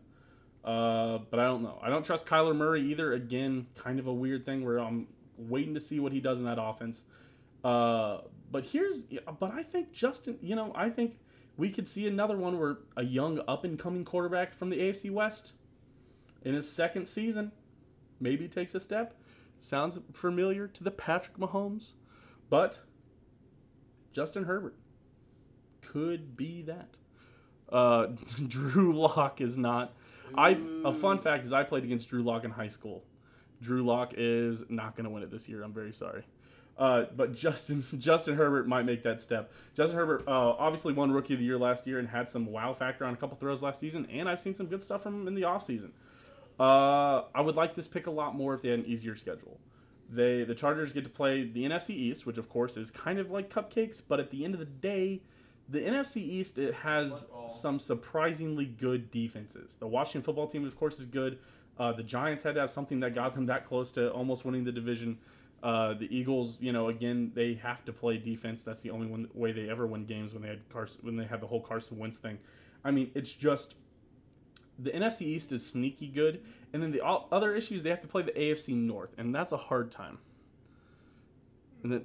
[0.65, 1.79] Uh, but I don't know.
[1.83, 3.15] I don't trust Kyler Murray either.
[3.15, 5.07] Again, kind of a weird thing where I'm
[5.39, 7.03] waiting to see what he does in that offense.
[7.63, 8.19] Uh,
[8.51, 9.05] but here's,
[9.39, 11.19] but I think Justin, you know, I think
[11.57, 15.11] we could see another one where a young up and coming quarterback from the AFC
[15.11, 15.53] West
[16.43, 17.53] in his second season
[18.19, 19.15] maybe takes a step.
[19.61, 21.93] Sounds familiar to the Patrick Mahomes,
[22.49, 22.81] but
[24.13, 24.75] Justin Herbert
[25.83, 26.97] could be that.
[27.69, 28.07] Uh,
[28.49, 29.95] Drew Lock is not.
[30.35, 33.05] I a fun fact is I played against Drew Lock in high school.
[33.61, 35.63] Drew Lock is not going to win it this year.
[35.63, 36.25] I'm very sorry.
[36.81, 39.53] Uh, but Justin Justin Herbert might make that step.
[39.77, 42.73] Justin Herbert uh, obviously won Rookie of the Year last year and had some wow
[42.73, 45.29] factor on a couple throws last season, and I've seen some good stuff from him
[45.29, 45.91] in the offseason.
[46.59, 49.61] Uh, I would like this pick a lot more if they had an easier schedule.
[50.11, 53.31] They the Chargers get to play the NFC East, which of course is kind of
[53.31, 55.21] like cupcakes, but at the end of the day,
[55.69, 59.77] the NFC East it has some surprisingly good defenses.
[59.79, 61.39] The Washington football team, of course, is good.
[61.79, 64.65] Uh, the Giants had to have something that got them that close to almost winning
[64.65, 65.19] the division.
[65.63, 68.65] Uh, the Eagles, you know, again, they have to play defense.
[68.65, 71.27] That's the only one, way they ever win games when they had Carson, when they
[71.27, 72.39] had the whole Carson Wentz thing.
[72.83, 73.75] I mean, it's just
[74.79, 76.43] the NFC East is sneaky good,
[76.73, 79.53] and then the all, other issues they have to play the AFC North, and that's
[79.53, 80.19] a hard time.
[81.83, 82.05] And then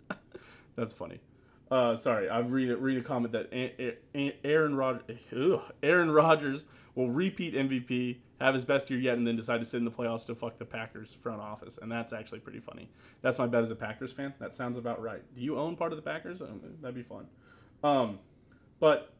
[0.76, 1.20] that's funny.
[1.70, 3.52] Uh, sorry, I read a, read a comment that
[4.44, 5.18] Aaron Rodgers,
[5.82, 6.64] Aaron Rodgers
[6.94, 9.90] will repeat MVP, have his best year yet, and then decide to sit in the
[9.90, 12.90] playoffs to fuck the Packers front office, and that's actually pretty funny.
[13.22, 14.34] That's my bet as a Packers fan.
[14.38, 15.22] That sounds about right.
[15.34, 16.42] Do you own part of the Packers?
[16.42, 17.26] Um, that'd be fun.
[17.82, 18.18] Um,
[18.78, 19.14] but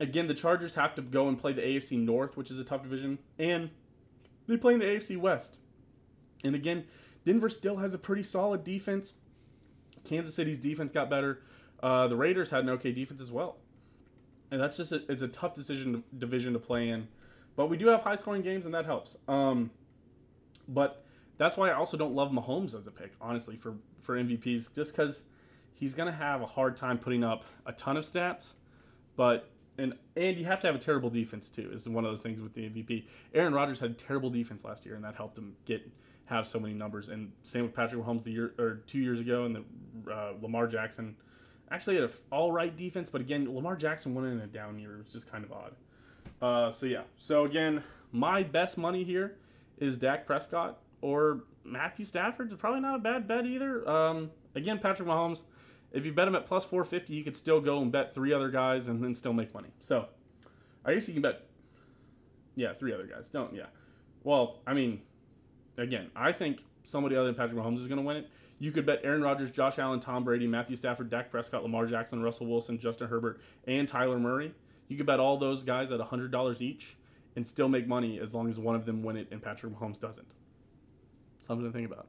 [0.00, 2.82] again, the Chargers have to go and play the AFC North, which is a tough
[2.82, 3.70] division, and
[4.48, 5.58] they play in the AFC West.
[6.44, 6.84] And again,
[7.24, 9.12] Denver still has a pretty solid defense.
[10.04, 11.42] Kansas City's defense got better.
[11.80, 13.58] Uh, the Raiders had an okay defense as well,
[14.50, 17.08] and that's just a, it's a tough decision division to play in.
[17.56, 19.16] But we do have high scoring games, and that helps.
[19.28, 19.70] Um,
[20.68, 21.04] but
[21.38, 24.92] that's why I also don't love Mahomes as a pick, honestly, for for MVPs, just
[24.92, 25.22] because
[25.74, 28.54] he's gonna have a hard time putting up a ton of stats.
[29.16, 31.70] But and and you have to have a terrible defense too.
[31.72, 33.06] Is one of those things with the MVP.
[33.34, 35.82] Aaron Rodgers had terrible defense last year, and that helped him get
[36.26, 37.08] have so many numbers.
[37.08, 40.66] And same with Patrick Mahomes the year or two years ago, and the uh, Lamar
[40.66, 41.16] Jackson
[41.70, 44.98] actually had an all right defense, but again, Lamar Jackson went in a down year.
[44.98, 45.74] Was just kind of odd.
[46.40, 47.02] Uh, so yeah.
[47.18, 49.36] So again, my best money here
[49.78, 52.52] is Dak Prescott or Matthew Stafford.
[52.52, 53.88] It's probably not a bad bet either.
[53.88, 55.42] Um, again, Patrick Mahomes.
[55.92, 58.48] If you bet him at plus 450, you could still go and bet three other
[58.48, 59.68] guys and then still make money.
[59.80, 60.06] So
[60.84, 61.42] I guess you can bet,
[62.54, 63.28] yeah, three other guys.
[63.28, 63.66] Don't, yeah.
[64.24, 65.02] Well, I mean,
[65.76, 68.30] again, I think somebody other than Patrick Mahomes is going to win it.
[68.58, 72.22] You could bet Aaron Rodgers, Josh Allen, Tom Brady, Matthew Stafford, Dak Prescott, Lamar Jackson,
[72.22, 74.54] Russell Wilson, Justin Herbert, and Kyler Murray.
[74.92, 76.98] You could bet all those guys at $100 each
[77.34, 79.98] and still make money as long as one of them win it and Patrick Mahomes
[79.98, 80.30] doesn't.
[81.40, 82.08] Something to think about.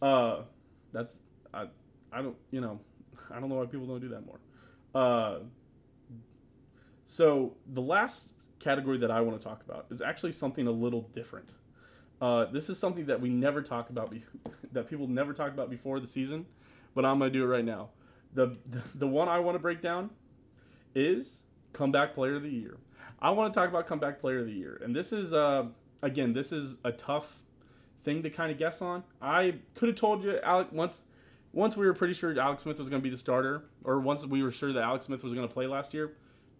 [0.00, 0.44] Uh,
[0.94, 1.16] that's
[1.52, 1.66] I,
[2.10, 2.80] I don't you know
[3.30, 4.38] I don't know why people don't do that more.
[4.94, 5.40] Uh,
[7.04, 8.30] so the last
[8.60, 11.50] category that I want to talk about is actually something a little different.
[12.18, 14.24] Uh, this is something that we never talk about, be-
[14.72, 16.46] that people never talk about before the season,
[16.94, 17.90] but I'm gonna do it right now.
[18.32, 20.08] The the, the one I want to break down
[20.94, 21.44] is
[21.74, 22.78] comeback player of the year.
[23.20, 25.66] I want to talk about comeback player of the year, and this is uh,
[26.02, 27.26] again this is a tough
[28.02, 29.02] thing to kind of guess on.
[29.20, 31.02] I could have told you Alec once
[31.52, 34.24] once we were pretty sure Alex Smith was going to be the starter, or once
[34.24, 36.12] we were sure that Alex Smith was going to play last year.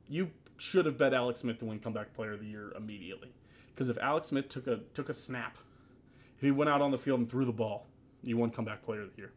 [0.08, 3.32] You should have bet Alex Smith to win comeback player of the year immediately.
[3.74, 5.58] Because if Alex Smith took a took a snap,
[6.36, 7.86] if he went out on the field and threw the ball,
[8.22, 9.32] he won comeback player of the year.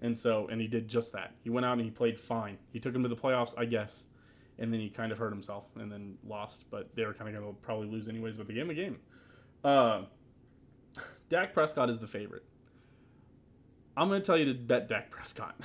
[0.00, 1.32] And so, and he did just that.
[1.42, 2.58] He went out and he played fine.
[2.72, 4.06] He took him to the playoffs, I guess,
[4.62, 6.64] and then he kind of hurt himself and then lost.
[6.70, 8.36] But they were kind of going to probably lose anyways.
[8.36, 8.98] But the game, the game.
[9.64, 10.02] Uh,
[11.28, 12.44] Dak Prescott is the favorite.
[13.96, 15.56] I'm going to tell you to bet Dak Prescott.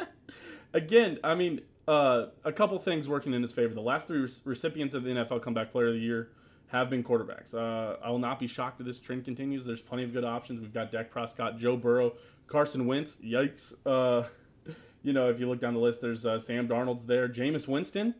[0.74, 3.74] Again, I mean, uh, a couple things working in his favor.
[3.74, 6.30] The last three recipients of the NFL Comeback Player of the Year
[6.68, 7.54] have been quarterbacks.
[7.54, 9.66] Uh, I will not be shocked if this trend continues.
[9.66, 10.62] There's plenty of good options.
[10.62, 12.14] We've got Dak Prescott, Joe Burrow,
[12.46, 13.18] Carson Wentz.
[13.22, 13.74] Yikes.
[13.84, 14.26] Uh,
[15.02, 17.28] you know, if you look down the list, there's uh, Sam Darnold's there.
[17.28, 18.14] Jameis Winston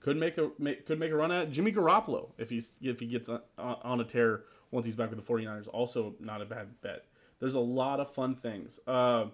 [0.00, 1.50] could make a make, could make a run at.
[1.50, 5.24] Jimmy Garoppolo if he's if he gets on, on a tear once he's back with
[5.24, 5.68] the 49ers.
[5.72, 7.04] Also not a bad bet.
[7.40, 8.80] There's a lot of fun things.
[8.86, 9.26] Uh,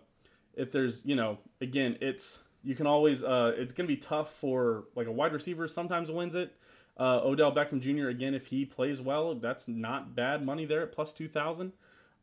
[0.55, 4.85] if there's you know again it's you can always uh, it's gonna be tough for
[4.95, 6.55] like a wide receiver sometimes wins it
[6.97, 8.09] uh, Odell Beckham Jr.
[8.09, 11.73] again, if he plays well, that's not bad money there at plus two thousand.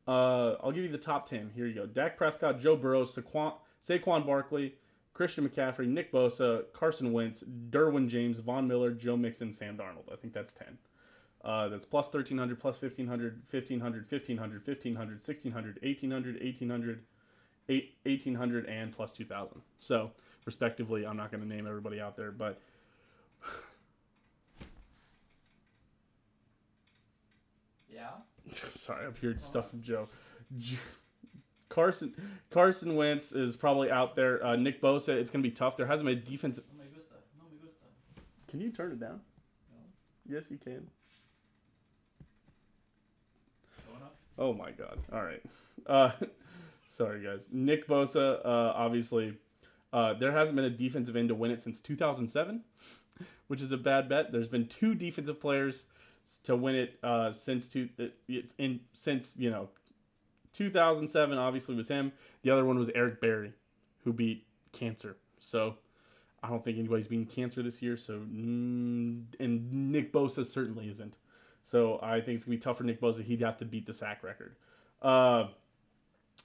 [0.08, 1.52] Uh, I'll give you the top ten.
[1.54, 3.54] Here you go: Dak Prescott, Joe Burrow, Saquon,
[3.86, 4.76] Saquon Barkley,
[5.14, 10.12] Christian McCaffrey, Nick Bosa, Carson Wentz, Derwin James, Von Miller, Joe Mixon, Sam Darnold.
[10.12, 10.78] I think that's ten.
[11.44, 17.04] Uh, that's plus 1300, plus 1500, 1500, 1500, 1500, 1600, 1800, 1800,
[18.04, 19.62] 1800, and plus 2000.
[19.80, 20.12] So,
[20.46, 22.60] respectively, I'm not going to name everybody out there, but
[27.92, 28.52] Yeah.
[28.74, 30.08] Sorry, I'm hearing stuff from Joe.
[31.72, 32.14] Carson
[32.52, 34.46] Carson Wentz is probably out there.
[34.46, 35.78] Uh, Nick Bosa, it's gonna be tough.
[35.78, 36.60] There hasn't been a defense.
[38.48, 39.22] Can you turn it down?
[39.72, 40.36] No.
[40.36, 40.88] Yes, you can.
[44.38, 45.00] Oh my god.
[45.14, 45.42] All right.
[45.88, 46.12] Uh,
[46.90, 47.48] sorry guys.
[47.52, 49.38] Nick Bosa, uh, obviously,
[49.94, 52.62] uh, there hasn't been a defensive end to win it since 2007,
[53.48, 54.34] which is a bad bet.
[54.34, 55.86] There's been two defensive players
[56.44, 57.88] to win it uh, since two.
[58.28, 59.70] It's in since you know
[60.54, 61.38] 2007.
[61.38, 62.12] Obviously was him.
[62.44, 63.54] The other one was Eric Berry,
[64.04, 65.18] who beat cancer.
[65.40, 65.76] So.
[66.44, 67.96] I don't think anybody's beating cancer this year.
[67.98, 71.16] So, mm, and Nick Bosa certainly isn't.
[71.64, 73.24] So I think it's gonna be tough for Nick Bosa.
[73.24, 74.56] He'd have to beat the sack record.
[75.02, 75.50] Uh,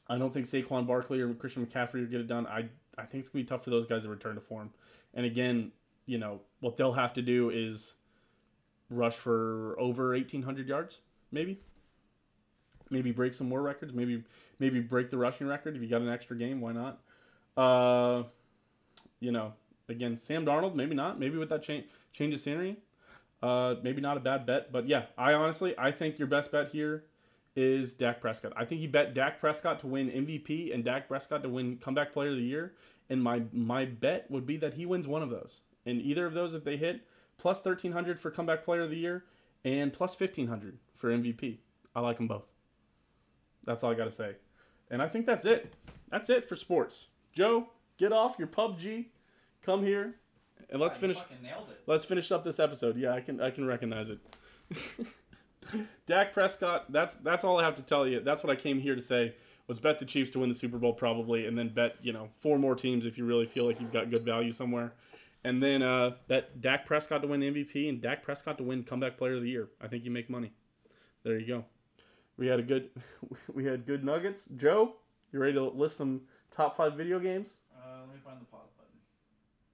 [0.08, 2.46] I don't think Saquon Barkley or Christian McCaffrey will get it done.
[2.46, 4.70] I I think it's gonna be tough for those guys to return to form.
[5.14, 5.72] And again,
[6.04, 7.94] you know what they'll have to do is
[8.90, 11.00] rush for over eighteen hundred yards,
[11.32, 11.60] maybe.
[12.90, 13.92] Maybe break some more records.
[13.92, 14.22] Maybe
[14.58, 16.60] maybe break the rushing record if you got an extra game.
[16.60, 17.00] Why not?
[17.56, 18.24] Uh,
[19.20, 19.54] you know,
[19.88, 20.74] again, Sam Darnold.
[20.74, 21.18] Maybe not.
[21.18, 22.76] Maybe with that change change of scenery.
[23.42, 26.70] Uh, maybe not a bad bet, but yeah, I honestly I think your best bet
[26.70, 27.04] here
[27.54, 28.52] is Dak Prescott.
[28.56, 32.12] I think he bet Dak Prescott to win MVP and Dak Prescott to win Comeback
[32.12, 32.74] Player of the Year,
[33.10, 35.60] and my my bet would be that he wins one of those.
[35.84, 37.02] And either of those, if they hit,
[37.38, 39.24] plus thirteen hundred for Comeback Player of the Year
[39.64, 41.58] and plus fifteen hundred for MVP.
[41.94, 42.44] I like them both.
[43.66, 44.36] That's all I got to say,
[44.90, 45.74] and I think that's it.
[46.10, 47.08] That's it for sports.
[47.32, 49.06] Joe, get off your PUBG.
[49.62, 50.14] Come here,
[50.70, 51.18] and let's you finish.
[51.18, 51.24] it.
[51.86, 52.96] Let's finish up this episode.
[52.96, 54.18] Yeah, I can I can recognize it.
[56.06, 56.90] Dak Prescott.
[56.92, 58.20] That's that's all I have to tell you.
[58.20, 59.34] That's what I came here to say.
[59.66, 62.28] Was bet the Chiefs to win the Super Bowl probably, and then bet you know
[62.36, 64.92] four more teams if you really feel like you've got good value somewhere,
[65.42, 69.18] and then uh, bet Dak Prescott to win MVP and Dak Prescott to win Comeback
[69.18, 69.68] Player of the Year.
[69.80, 70.52] I think you make money.
[71.24, 71.64] There you go.
[72.38, 72.90] We had a good
[73.54, 74.44] we had good nuggets.
[74.56, 74.94] Joe,
[75.32, 77.56] you ready to list some top five video games?
[77.74, 78.92] Uh, let me find the pause button.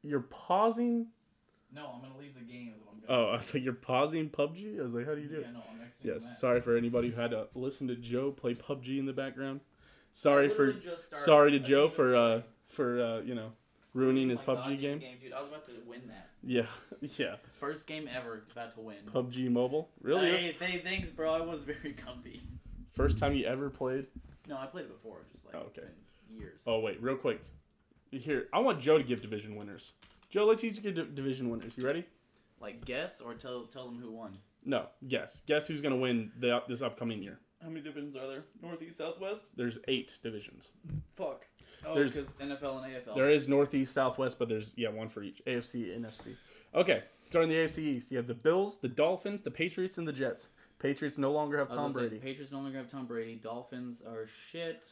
[0.02, 1.06] You're pausing.
[1.74, 2.72] No, I'm gonna leave the game.
[2.76, 3.28] Is what I'm going.
[3.28, 4.78] Oh, I was like, you're pausing PUBG.
[4.78, 5.46] I was like, how do you do it?
[5.46, 6.36] Yeah, no, I'm exiting Yes, that.
[6.38, 9.60] sorry for anybody who had to listen to Joe play PUBG in the background.
[10.12, 13.52] Sorry for just sorry to Joe for uh for uh you know
[13.94, 14.98] ruining his my PUBG game.
[15.22, 15.32] dude.
[15.32, 16.30] I was about to win that.
[16.42, 16.66] Yeah,
[17.18, 17.36] yeah.
[17.60, 18.96] First game ever, about to win.
[19.12, 19.90] PUBG Mobile.
[20.00, 20.30] Really?
[20.30, 21.32] Hey, say thanks, bro.
[21.34, 22.42] I was very comfy.
[22.92, 24.06] First time you ever played?
[24.48, 25.86] No, I played it before, just like Oh, it's okay.
[26.28, 26.62] been years.
[26.66, 27.40] Oh wait, real quick.
[28.10, 29.92] Here, I want Joe to give division winners.
[30.28, 31.74] Joe, let's each give di- division winners.
[31.76, 32.04] You ready?
[32.60, 34.36] Like guess or tell tell them who won.
[34.64, 35.42] No, guess.
[35.46, 37.38] Guess who's gonna win the, this upcoming year?
[37.62, 38.44] How many divisions are there?
[38.60, 39.46] Northeast, Southwest.
[39.56, 40.70] There's eight divisions.
[41.14, 41.46] Fuck.
[41.84, 43.14] Oh, There's- NFL and AFL.
[43.14, 45.42] There is Northeast, Southwest, but there's yeah one for each.
[45.46, 46.36] AFC, NFC.
[46.74, 50.12] Okay, starting the AFC East, you have the Bills, the Dolphins, the Patriots, and the
[50.12, 50.50] Jets.
[50.78, 52.18] Patriots no longer have Tom gonna say, Brady.
[52.18, 53.36] Patriots no longer have Tom Brady.
[53.36, 54.86] Dolphins are shit.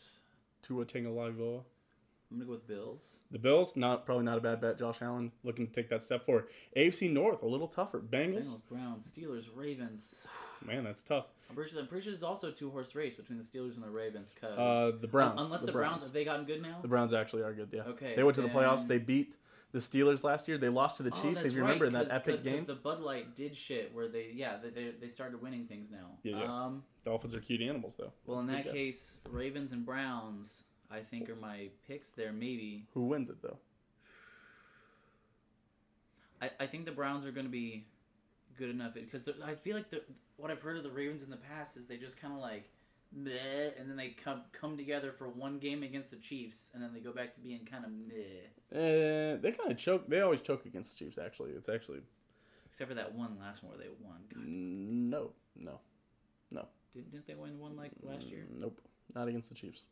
[0.63, 1.63] Tua Tagovailoa.
[2.31, 3.17] I'm gonna go with Bills.
[3.33, 4.79] The Bills, not probably not a bad bet.
[4.79, 6.47] Josh Allen looking to take that step forward.
[6.77, 7.99] AFC North, a little tougher.
[8.01, 10.27] Bengals, Bengals, Browns, Steelers, Ravens.
[10.65, 11.27] man, that's tough.
[11.51, 11.81] I'm pretty sure.
[11.81, 14.35] I'm pretty sure there's also a two horse race between the Steelers and the Ravens.
[14.41, 15.43] Cause Uh, the Browns.
[15.43, 16.03] unless the, Browns.
[16.05, 16.79] have they gotten good now?
[16.81, 17.69] The Browns actually are good.
[17.73, 17.83] Yeah.
[17.83, 18.87] Okay, They went to the playoffs.
[18.87, 19.35] They beat
[19.73, 20.59] the Steelers last year.
[20.59, 21.45] They lost to the Oh, Chiefs.
[21.45, 22.65] if you remember right, in that epic 'cause game.
[22.65, 26.19] the Bud Light did shit where they yeah they, they, they started winning things now.
[26.23, 26.65] Yeah, yeah.
[26.65, 26.85] Um.
[27.05, 28.13] Dolphins are cute animals though.
[28.27, 28.73] Well, That's in that guess.
[28.75, 32.33] case, Ravens and Browns, I think are my picks there.
[32.33, 33.59] Maybe who wins it though?
[36.43, 37.87] I, I think the Browns are going to be
[38.57, 40.03] good enough because I feel like the
[40.41, 42.71] what I've heard of the Ravens in the past is they just kind of like
[43.13, 46.93] meh, and then they come come together for one game against the Chiefs, and then
[46.93, 48.49] they go back to being kind of meh.
[48.73, 50.09] Uh, they kind of choke.
[50.09, 51.19] They always choke against the Chiefs.
[51.19, 52.01] Actually, it's actually
[52.71, 54.21] Except for that one last one where they won.
[54.33, 55.81] God, no, no,
[56.95, 58.47] didn't, didn't they win one like last year?
[58.59, 58.81] Nope,
[59.15, 59.83] not against the Chiefs.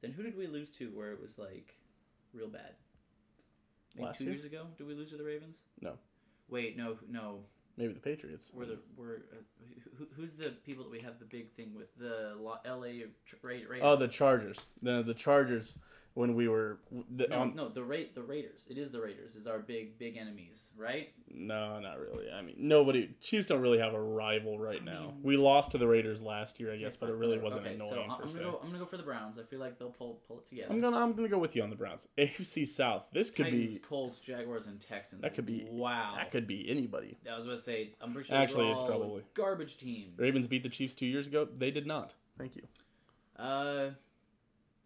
[0.00, 1.76] Then who did we lose to where it was like
[2.32, 2.74] real bad?
[3.94, 4.32] Maybe Last two year?
[4.34, 5.58] years ago, did we lose to the Ravens?
[5.80, 5.94] No.
[6.48, 7.40] Wait, no, no.
[7.76, 8.48] Maybe the Patriots.
[8.52, 9.36] We're the we're uh,
[9.98, 13.04] who, who's the people that we have the big thing with the L.A.
[13.42, 13.80] Ra- Raiders?
[13.80, 14.58] Oh, the Chargers.
[14.82, 15.78] The the Chargers
[16.14, 16.78] when we were
[17.16, 18.66] the, no, um, no, the Ra- the Raiders.
[18.68, 19.34] It is the Raiders.
[19.36, 21.08] Is our big big enemies, right?
[21.34, 22.30] no, not really.
[22.30, 23.08] I mean, nobody.
[23.20, 25.00] Chiefs don't really have a rival right I now.
[25.06, 27.44] mean- we lost to the Raiders last year, I guess, but it really whatever.
[27.44, 28.38] wasn't okay, annoying so I'm per gonna se.
[28.40, 28.58] go.
[28.62, 29.38] I'm gonna go for the Browns.
[29.38, 30.68] I feel like they'll pull pull it together.
[30.70, 32.06] I'm gonna I'm gonna go with you on the Browns.
[32.18, 33.04] AFC South.
[33.12, 35.22] This could Titans, be Colts, Jaguars, and Texans.
[35.22, 36.14] That could be- wow.
[36.16, 37.16] that could be anybody.
[37.30, 37.94] I was about to say.
[38.00, 38.36] I'm pretty sure.
[38.36, 40.18] Actually, it's probably- garbage teams.
[40.18, 41.48] Ravens beat the Chiefs two years ago.
[41.56, 42.12] They did not.
[42.38, 42.62] Thank you.
[43.38, 43.90] Uh,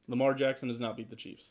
[0.08, 1.50] Lamar Jackson does not beat the Chiefs.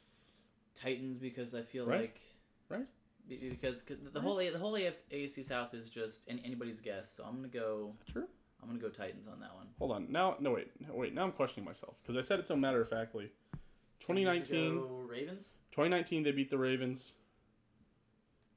[0.73, 2.01] Titans because I feel Right.
[2.01, 2.21] like
[2.69, 2.87] Right.
[3.27, 7.09] because the whole A- the whole AFC, AFC South is just anybody's guess.
[7.11, 7.87] So I'm gonna go.
[7.89, 8.27] Is that true?
[8.61, 9.67] I'm gonna go Titans on that one.
[9.79, 10.11] Hold on.
[10.11, 11.13] Now, no wait, no, wait.
[11.13, 13.31] Now I'm questioning myself because I said it so matter of factly.
[14.01, 15.55] 2019, ago, Ravens.
[15.71, 17.13] 2019 they beat the Ravens.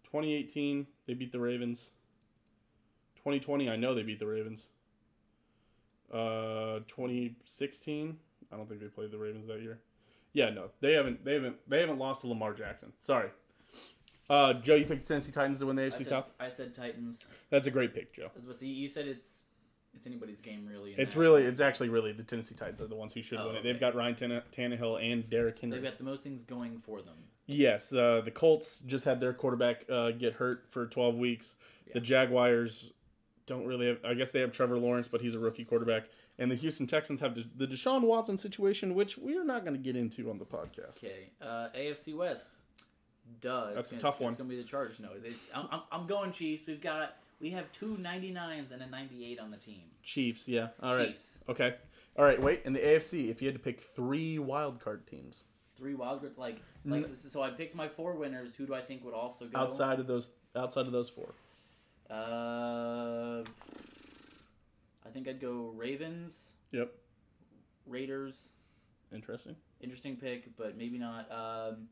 [0.04, 1.90] 2018, they beat the Ravens.
[3.16, 4.70] 2020, I know they beat the Ravens.
[6.12, 8.18] Uh, 2016,
[8.50, 9.80] I don't think they played the Ravens that year.
[10.38, 11.24] Yeah, no, they haven't.
[11.24, 11.56] They haven't.
[11.68, 12.92] They haven't lost to Lamar Jackson.
[13.02, 13.30] Sorry.
[14.30, 16.32] Uh, Joe, you picked the Tennessee Titans to win the I AFC said, South.
[16.38, 17.26] I said Titans.
[17.50, 18.28] That's a great pick, Joe.
[18.46, 19.42] But see, you said it's
[19.94, 20.94] it's anybody's game really.
[20.96, 21.20] It's that.
[21.20, 23.62] really, it's actually really the Tennessee Titans are the ones who should Oh, win it.
[23.64, 25.76] They've got Ryan Tanne- Tannehill and Derrick Henry.
[25.76, 27.16] They've got the most things going for them.
[27.46, 31.56] Yes, uh, the Colts just had their quarterback uh, get hurt for 12 weeks.
[31.92, 32.92] The Jaguars
[33.46, 34.04] don't really have.
[34.04, 36.04] I guess they have Trevor Lawrence, but he's a rookie quarterback.
[36.38, 39.82] And the Houston Texans have the, Deshaun Watson situation, which we are not going to
[39.82, 40.98] get into on the podcast.
[40.98, 42.46] Okay, uh, AFC West.
[43.40, 43.72] Duh.
[43.74, 44.28] That's a gonna, tough it's, one.
[44.30, 45.00] It's gonna be the Chargers.
[45.00, 46.66] No, it's, I'm, I'm, I'm going Chiefs.
[46.66, 49.82] We've got we have two 99s and a 98 on the team.
[50.02, 50.68] Chiefs, yeah.
[50.82, 51.08] All right.
[51.08, 51.40] Chiefs.
[51.48, 51.74] Okay.
[52.16, 52.40] All right.
[52.40, 52.62] Wait.
[52.64, 55.44] In the AFC, if you had to pick three wild card teams
[55.78, 58.52] Three wild card like like so, so I picked my four winners.
[58.56, 61.34] Who do I think would also go outside of those outside of those four,
[62.10, 63.44] Uh,
[65.08, 66.52] I think I'd go Ravens.
[66.72, 66.92] Yep.
[67.86, 68.50] Raiders.
[69.14, 69.56] interesting.
[69.80, 71.30] Interesting pick, but maybe not.
[71.32, 71.88] Um,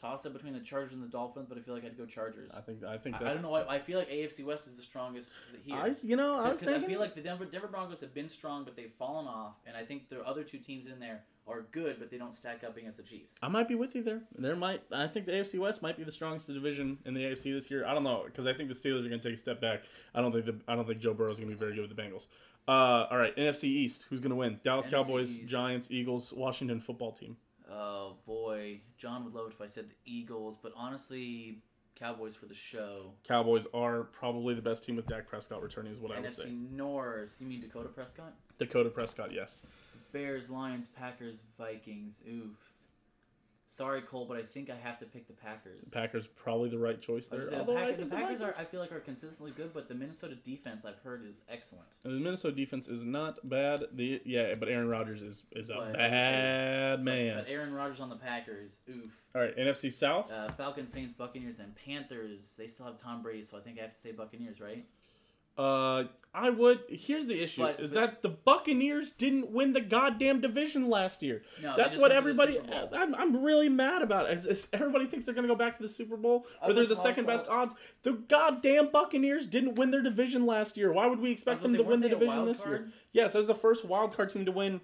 [0.00, 2.50] toss up between the Chargers and the Dolphins, but I feel like I'd go Chargers.
[2.56, 3.38] I think I think I, that's.
[3.38, 3.54] I don't know.
[3.54, 5.30] I, I feel like AFC West is the strongest
[5.64, 5.76] here.
[5.76, 8.28] I you know I was Because I feel like the Denver Denver Broncos have been
[8.28, 11.62] strong, but they've fallen off, and I think the other two teams in there are
[11.72, 13.34] good, but they don't stack up against the Chiefs.
[13.42, 14.22] I might be with you there.
[14.38, 14.82] There might.
[14.92, 17.84] I think the AFC West might be the strongest division in the AFC this year.
[17.86, 19.82] I don't know because I think the Steelers are going to take a step back.
[20.14, 21.88] I don't think the I don't think Joe Burrow is going to be very good
[21.88, 22.26] with the Bengals.
[22.70, 24.06] Uh, all right, NFC East.
[24.08, 24.60] Who's going to win?
[24.62, 25.50] Dallas NFC Cowboys, East.
[25.50, 27.36] Giants, Eagles, Washington Football Team.
[27.68, 31.58] Oh boy, John would love it if I said the Eagles, but honestly,
[31.96, 33.12] Cowboys for the show.
[33.24, 36.44] Cowboys are probably the best team with Dak Prescott returning, is what I would say.
[36.44, 37.34] NFC North.
[37.40, 38.34] You mean Dakota Prescott?
[38.58, 39.58] Dakota Prescott, yes.
[40.12, 42.22] Bears, Lions, Packers, Vikings.
[42.28, 42.56] Oof.
[43.72, 45.88] Sorry, Cole, but I think I have to pick the Packers.
[45.92, 47.38] Packers probably the right choice there.
[47.38, 49.52] was gonna say, although the, I Packers, the Packers are, I feel like, are consistently
[49.52, 51.86] good, but the Minnesota defense I've heard is excellent.
[52.02, 53.84] And the Minnesota defense is not bad.
[53.92, 57.36] The yeah, but Aaron Rodgers is is a But, bad man.
[57.36, 59.06] But Aaron Rodgers on the Packers, oof.
[59.36, 60.32] All right, NFC South.
[60.32, 62.56] Uh, Falcons, Saints, Buccaneers, and Panthers.
[62.58, 64.84] They still have Tom Brady, so I think I have to say Buccaneers, right?
[65.58, 66.80] Uh, I would.
[66.88, 71.42] Here's the issue: But- is that the Buccaneers didn't win the goddamn division last year.
[71.60, 72.60] No, That's what to everybody.
[72.92, 74.30] I'm, I'm really mad about.
[74.30, 76.94] Is, is everybody thinks they're gonna go back to the Super Bowl, or they're the
[76.94, 77.74] second best odds.
[78.02, 80.92] The goddamn Buccaneers didn't win their division last year.
[80.92, 82.88] Why would we expect them to win the weren't they a division this year?
[83.12, 84.80] Yes, was the first wild card team to win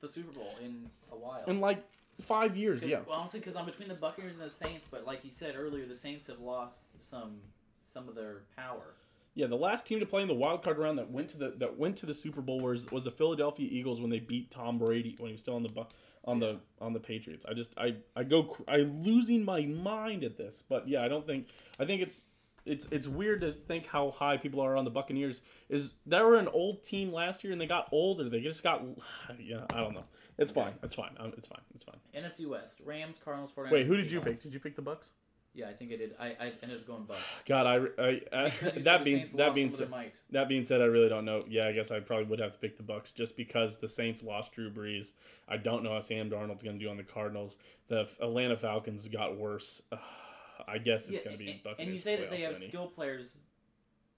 [0.00, 1.44] The Super Bowl in a while.
[1.46, 1.84] in like
[2.22, 2.84] five years.
[2.84, 3.00] Yeah.
[3.06, 5.86] Well, honestly, because I'm between the Buccaneers and the Saints, but like you said earlier,
[5.86, 7.36] the Saints have lost some
[7.84, 8.94] some of their power.
[9.38, 11.54] Yeah, the last team to play in the wild card round that went to the
[11.58, 14.78] that went to the Super Bowl was was the Philadelphia Eagles when they beat Tom
[14.78, 15.86] Brady when he was still on the
[16.24, 17.46] on the on the Patriots.
[17.48, 21.08] I just I I go cr- I losing my mind at this, but yeah, I
[21.08, 21.46] don't think
[21.78, 22.22] I think it's
[22.66, 25.40] it's it's weird to think how high people are on the Buccaneers.
[25.68, 28.28] Is they were an old team last year and they got older.
[28.28, 28.82] They just got
[29.38, 30.04] yeah I don't know.
[30.36, 30.74] It's fine.
[30.82, 31.16] It's fine.
[31.20, 31.62] Um, it's fine.
[31.76, 31.98] It's fine.
[32.12, 33.70] NFC West: Rams, Cardinals, 49ers.
[33.70, 34.42] Wait, who did you pick?
[34.42, 35.10] Did you pick the Bucks?
[35.54, 36.14] Yeah, I think I did.
[36.20, 37.20] I, I ended up going Bucks.
[37.46, 38.48] God, I, I, I
[38.82, 40.20] that being that being said, might.
[40.30, 41.40] That being said, I really don't know.
[41.48, 44.22] Yeah, I guess I probably would have to pick the Bucks just because the Saints
[44.22, 45.12] lost Drew Brees.
[45.48, 47.56] I don't know how Sam Darnold's going to do on the Cardinals.
[47.88, 49.82] The Atlanta Falcons got worse.
[50.68, 51.86] I guess it's Yeah, going to be and, Buccaneers.
[51.86, 52.66] and you say that they have Lenny.
[52.66, 53.34] skill players,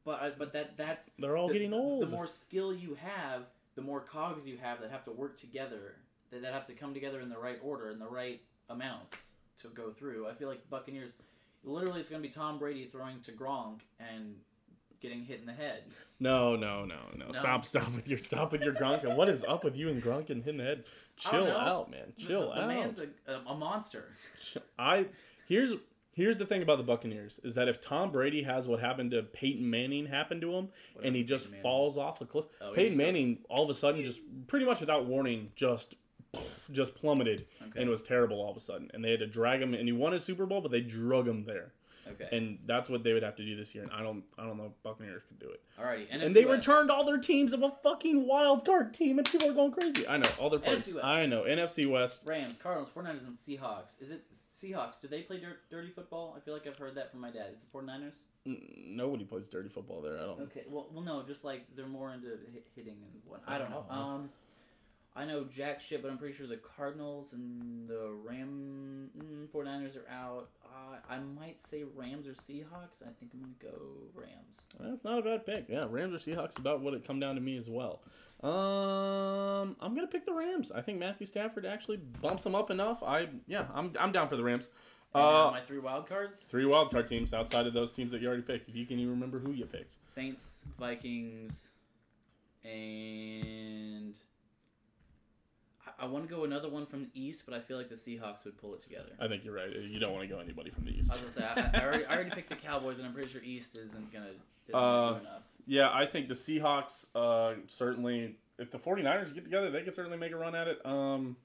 [0.04, 2.02] but I- but that that's They're all the, getting old.
[2.02, 3.44] The more skill you have,
[3.76, 5.96] the more cogs you have that have to work together,
[6.30, 9.29] that, that have to come together in the right order, in the right amounts
[9.62, 10.28] to go through.
[10.28, 11.12] I feel like Buccaneers,
[11.64, 14.36] literally, it's going to be Tom Brady throwing to Gronk and
[15.00, 15.84] getting hit in the head.
[16.18, 17.32] no, no, no, no, No.
[17.32, 19.04] Stop, stop with your stop with your Gronk.
[19.04, 20.84] And what is up with you and Gronk and hitting the head?
[21.16, 22.12] Chill out, man.
[22.18, 22.68] Chill the, the out.
[22.68, 24.04] man's a, a, monster.
[24.78, 25.06] I
[25.46, 25.74] here's
[26.12, 29.22] here's the thing about the Buccaneers is that if Tom Brady has what happened to
[29.22, 30.68] Peyton Manning happened to him
[31.02, 31.62] and he just Manning.
[31.62, 35.06] falls off a cliff, Oh, Peyton Manning all of a sudden just pretty much without
[35.06, 35.94] warning just
[36.72, 37.80] just plummeted Okay.
[37.82, 39.92] and was terrible all of a sudden and they had to drag him and he
[39.92, 41.72] won a Super Bowl but they drug him there
[42.08, 42.28] Okay.
[42.36, 44.56] and that's what they would have to do this year and I don't I don't
[44.56, 46.08] know if Buccaneers could do it Alrighty.
[46.08, 46.66] NFC and they West.
[46.66, 50.06] returned all their teams of a fucking wild card team and people are going crazy
[50.08, 51.04] I know all their parts NFC West.
[51.06, 54.00] I know NFC West Rams, Cardinals, 49ers, and Seahawks.
[54.00, 55.00] Is it Seahawks?
[55.00, 56.34] Do they play dirt, dirty football?
[56.36, 57.46] I feel like I've heard that from my dad.
[57.54, 58.14] Is it 49ers?
[58.46, 62.12] Nobody plays dirty football there I don't Okay, well, well, no, just like they're more
[62.14, 63.42] into hit, hitting and what.
[63.46, 63.84] I don't know.
[63.90, 64.30] Um,
[65.20, 69.94] I know jack shit, but I'm pretty sure the Cardinals and the Ram mm, 49ers
[69.98, 70.48] are out.
[70.64, 73.02] Uh, I might say Rams or Seahawks.
[73.02, 73.78] I think I'm gonna go
[74.14, 74.62] Rams.
[74.80, 75.66] That's not a bad pick.
[75.68, 78.00] Yeah, Rams or Seahawks about what it come down to me as well.
[78.42, 80.72] Um, I'm gonna pick the Rams.
[80.72, 83.02] I think Matthew Stafford actually bumps them up enough.
[83.02, 84.70] I yeah, I'm I'm down for the Rams.
[85.14, 88.42] Uh, my three wild cards: Three wildcard teams outside of those teams that you already
[88.42, 88.70] picked.
[88.70, 89.96] If you can even remember who you picked.
[90.06, 91.72] Saints, Vikings,
[92.64, 94.16] and
[96.00, 98.44] I, want to go another one from the East, but I feel like the Seahawks
[98.44, 99.10] would pull it together.
[99.20, 99.70] I think you're right.
[99.74, 101.10] You don't want to go anybody from the East.
[101.10, 103.28] I was gonna say I, I, already, I already picked the Cowboys, and I'm pretty
[103.28, 104.26] sure East isn't gonna,
[104.68, 105.42] isn't Uh, enough.
[105.66, 108.36] Yeah, I think the Seahawks uh, certainly.
[108.58, 110.84] If the 49ers get together, they could certainly make a run at it.
[110.84, 111.36] Um,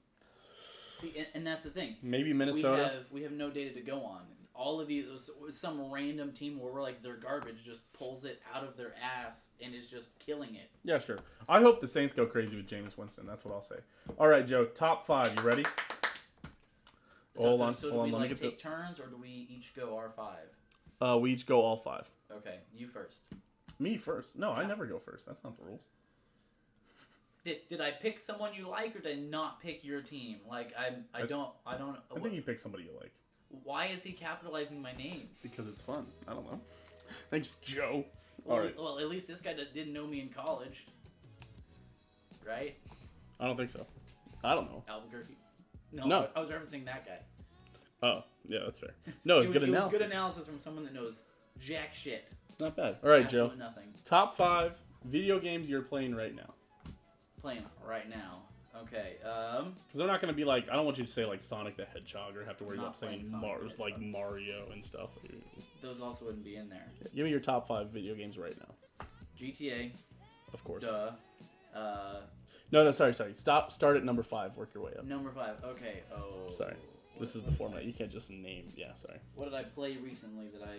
[0.98, 1.96] See, and, and that's the thing.
[2.02, 2.84] maybe We Minnesota.
[2.84, 4.20] have we have no data to go on.
[4.56, 8.64] All of these, some random team where we're like their garbage just pulls it out
[8.64, 10.70] of their ass and is just killing it.
[10.82, 11.18] Yeah, sure.
[11.48, 13.26] I hope the Saints go crazy with Jameis Winston.
[13.26, 13.76] That's what I'll say.
[14.18, 14.64] All right, Joe.
[14.64, 15.34] Top five.
[15.36, 15.64] You ready?
[17.36, 19.74] So, Hold so, on, so do on, we like take turns or do we each
[19.74, 20.48] go our five?
[21.00, 22.08] Uh, we each go all five.
[22.32, 23.18] Okay, you first.
[23.78, 24.38] Me first.
[24.38, 25.26] No, I never go first.
[25.26, 25.86] That's not the rules.
[27.44, 30.38] Did, did I pick someone you like or did I not pick your team?
[30.48, 31.96] Like I I I- don't I don't.
[32.14, 33.12] I think you pick somebody you like
[33.64, 35.28] why is he capitalizing my name?
[35.42, 36.06] because it's fun.
[36.28, 36.60] I don't know.
[37.30, 38.04] Thanks, Joe.
[38.44, 38.76] Well, All right.
[38.78, 40.86] well, at least this guy didn't know me in college,
[42.46, 42.76] right?
[43.40, 43.86] I don't think so.
[44.44, 44.84] I don't know.
[44.88, 45.36] Albuquerque.
[45.92, 46.28] No, No.
[46.36, 47.18] I, was referencing that guy.
[48.02, 48.90] Oh, yeah, that's fair.
[49.24, 49.98] No, it's It good was, it was analysis.
[49.98, 51.22] good analysis from someone that knows
[51.58, 52.32] jack shit.
[52.60, 52.96] Not bad.
[53.02, 53.52] All right, Joe.
[53.58, 53.84] Nothing.
[54.04, 54.72] Top five
[55.04, 56.54] video games you're playing right now.
[57.40, 58.42] Playing right now.
[58.82, 59.16] Okay.
[59.24, 59.74] Um.
[59.86, 61.76] Because they're not going to be like, I don't want you to say like Sonic
[61.76, 64.12] the Hedgehog or have to worry Not about saying Sonic Mar- the like Hedgehog.
[64.12, 65.10] Mario and stuff.
[65.82, 66.86] Those also wouldn't be in there.
[67.14, 69.06] Give me your top five video games right now.
[69.38, 69.92] GTA.
[70.52, 70.84] Of course.
[70.84, 71.10] Duh.
[71.74, 72.20] Uh.
[72.72, 73.34] No, no, sorry, sorry.
[73.34, 73.70] Stop.
[73.70, 74.56] Start at number five.
[74.56, 75.04] Work your way up.
[75.04, 75.56] Number five.
[75.64, 76.02] Okay.
[76.14, 76.50] Oh.
[76.50, 76.74] Sorry.
[77.18, 77.84] This is the format.
[77.84, 78.68] You can't just name.
[78.76, 79.18] Yeah, sorry.
[79.34, 80.76] What did I play recently that I?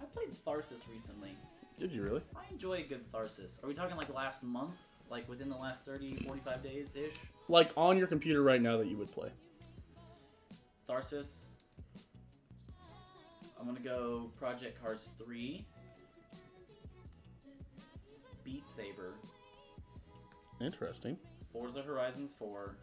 [0.00, 1.30] I played Tharsis recently.
[1.78, 2.22] Did you really?
[2.36, 3.62] I enjoy a good Tharsis.
[3.64, 4.74] Are we talking like last month?
[5.10, 7.16] Like within the last 30, 45 days ish?
[7.48, 9.30] Like on your computer right now that you would play.
[10.88, 11.44] Tharsis.
[13.58, 15.64] I'm gonna go Project Cars 3.
[18.44, 19.14] Beat Saber.
[20.60, 21.16] Interesting.
[21.52, 22.76] Forza Horizons 4.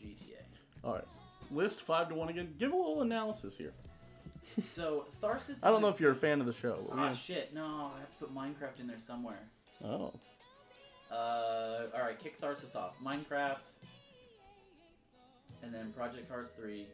[0.00, 0.42] GTA.
[0.84, 1.04] All right.
[1.50, 2.54] List five to one again.
[2.58, 3.72] Give a little analysis here.
[4.66, 5.64] So Tharsis.
[5.64, 6.78] I don't know a- if you're a fan of the show.
[6.92, 7.12] Ah yeah.
[7.14, 7.54] shit!
[7.54, 9.40] No, I have to put Minecraft in there somewhere.
[9.82, 10.12] Oh.
[11.12, 12.94] Uh, all right, kick Tharsis off.
[13.04, 13.68] Minecraft,
[15.62, 16.86] and then Project Cars 3,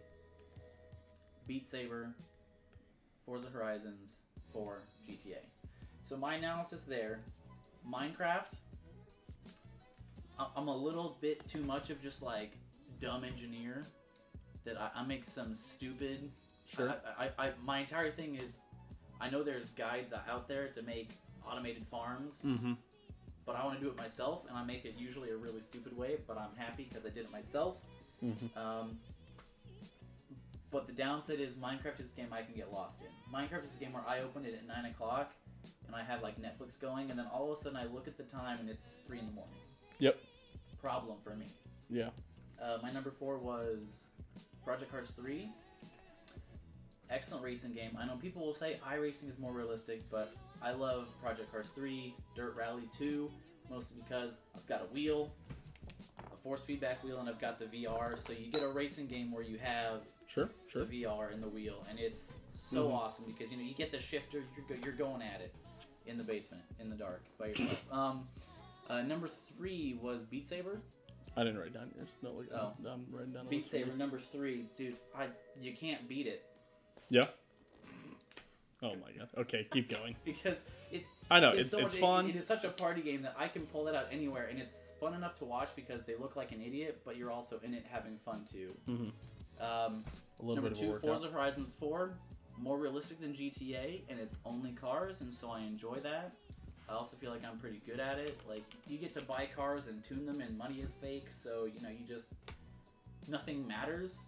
[1.47, 2.11] Beat Saber,
[3.25, 5.37] Forza Horizons 4, GTA.
[6.03, 7.21] So my analysis there,
[7.89, 8.55] Minecraft.
[10.57, 12.53] I'm a little bit too much of just like
[13.01, 13.87] dumb engineer
[14.65, 16.31] that I, I make some stupid.
[16.75, 16.95] Sure.
[17.19, 18.59] I, I, I my entire thing is,
[19.21, 21.11] I know there's guides out there to make
[21.49, 22.75] automated farms Mm-hmm.
[23.49, 25.97] But I want to do it myself, and I make it usually a really stupid
[25.97, 27.77] way, but I'm happy because I did it myself.
[28.23, 28.59] Mm-hmm.
[28.59, 28.99] Um,
[30.71, 33.09] but the downside is Minecraft is a game I can get lost in.
[33.35, 35.33] Minecraft is a game where I open it at 9 o'clock,
[35.87, 38.19] and I have like Netflix going, and then all of a sudden I look at
[38.19, 39.55] the time and it's 3 in the morning.
[39.99, 40.19] Yep.
[40.83, 41.47] Problem for me.
[41.89, 42.11] Yeah.
[42.63, 44.05] Uh, my number 4 was
[44.63, 45.49] Project Cars 3.
[47.09, 47.97] Excellent racing game.
[47.99, 52.15] I know people will say iRacing is more realistic, but I love Project Cars 3,
[52.35, 53.31] Dirt Rally 2,
[53.71, 55.33] mostly because I've got a wheel,
[56.33, 58.19] a force feedback wheel, and I've got the VR.
[58.19, 60.51] So you get a racing game where you have Sure.
[60.67, 60.85] Sure.
[60.85, 62.93] the VR and the wheel, and it's so Mhm.
[62.93, 65.55] awesome because you know you get the shifter, you're you're going at it
[66.07, 67.85] in the basement in the dark by yourself.
[67.93, 68.29] um,
[68.91, 70.83] uh, number three was Beat Saber.
[71.37, 72.11] I didn't write down yours.
[72.21, 72.47] No, look.
[72.53, 72.73] Oh.
[72.81, 73.47] I'm, I'm writing down.
[73.49, 74.97] Beat Saber number three, dude.
[75.15, 75.29] I
[75.61, 76.45] you can't beat it
[77.11, 77.29] Yeah.
[78.83, 79.29] Oh my god.
[79.37, 80.15] Okay, keep going.
[80.25, 80.57] because
[80.93, 82.27] it's I know it's, it's so it's fun.
[82.27, 84.59] It, it is such a party game that I can pull it out anywhere, and
[84.59, 87.75] it's fun enough to watch because they look like an idiot, but you're also in
[87.75, 88.73] it having fun too.
[88.89, 89.63] Mm-hmm.
[89.63, 90.05] Um,
[90.39, 91.03] A little number bit of two, workout.
[91.03, 92.13] Forza Horizons 4,
[92.57, 96.33] more realistic than GTA, and it's only cars, and so I enjoy that.
[96.89, 98.39] I also feel like I'm pretty good at it.
[98.49, 101.81] Like you get to buy cars and tune them, and money is fake, so you
[101.83, 102.29] know you just
[103.27, 104.21] nothing matters.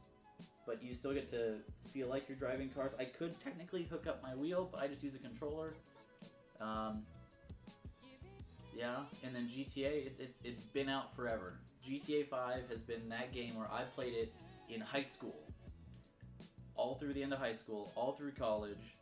[0.66, 1.54] But you still get to
[1.92, 2.92] feel like you're driving cars.
[2.98, 5.74] I could technically hook up my wheel, but I just use a controller.
[6.60, 7.02] Um,
[8.76, 11.54] yeah, and then GTA, it's, it's it's been out forever.
[11.86, 14.32] GTA 5 has been that game where I played it
[14.68, 15.38] in high school,
[16.76, 18.96] all through the end of high school, all through college,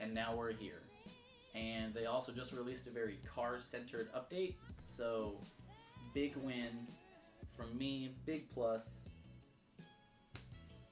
[0.00, 0.82] and now we're here.
[1.54, 5.40] And they also just released a very car-centered update, so
[6.14, 6.86] big win
[7.56, 9.06] from me, big plus,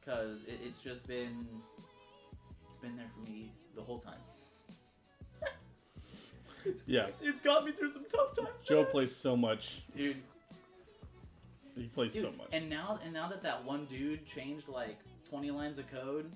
[0.08, 1.46] because it, it's just been
[2.66, 4.14] it's been there for me the whole time.
[6.86, 7.06] Yeah.
[7.06, 8.60] It's, it's got me through some tough times.
[8.62, 8.90] Joe man.
[8.90, 9.82] plays so much.
[9.96, 10.16] dude.
[11.74, 12.48] He plays Dude, so much.
[12.52, 14.98] And now, and now that that one dude changed like
[15.30, 16.30] 20 lines of code,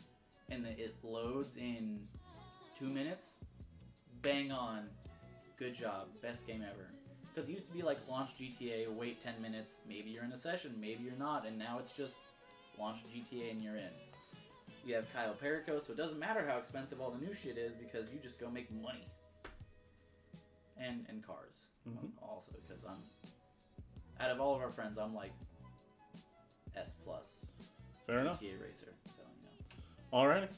[0.49, 1.99] and that it loads in
[2.79, 3.35] two minutes,
[4.23, 4.85] bang on.
[5.59, 6.07] Good job.
[6.23, 6.87] Best game ever.
[7.35, 10.39] Because it used to be like launch GTA, wait 10 minutes, maybe you're in a
[10.39, 12.17] session, maybe you're not, and now it's just
[12.83, 13.95] launch GTA and you're in.
[14.85, 17.73] You have Cayo Perico, so it doesn't matter how expensive all the new shit is
[17.75, 19.07] because you just go make money.
[20.77, 21.55] And and cars
[21.89, 22.11] Mhm.
[22.21, 22.99] also because I'm
[24.19, 25.33] out of all of our friends, I'm like
[26.75, 27.47] S plus
[28.07, 28.41] Fair enough.
[28.41, 28.93] GTA racer.
[29.07, 30.19] So you know.
[30.19, 30.51] All right.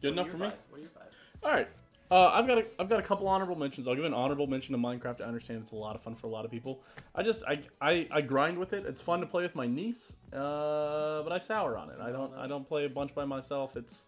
[0.00, 0.46] Good What enough for me.
[0.70, 1.14] What are your five?
[1.42, 1.68] All right.
[2.10, 3.86] Uh, I've got a, I've got a couple honorable mentions.
[3.86, 5.20] I'll give an honorable mention to Minecraft.
[5.20, 6.82] I understand it's a lot of fun for a lot of people.
[7.14, 8.86] I just I, I, I grind with it.
[8.86, 11.98] It's fun to play with my niece, uh, but I sour on it.
[12.00, 13.76] I don't I don't play a bunch by myself.
[13.76, 14.06] It's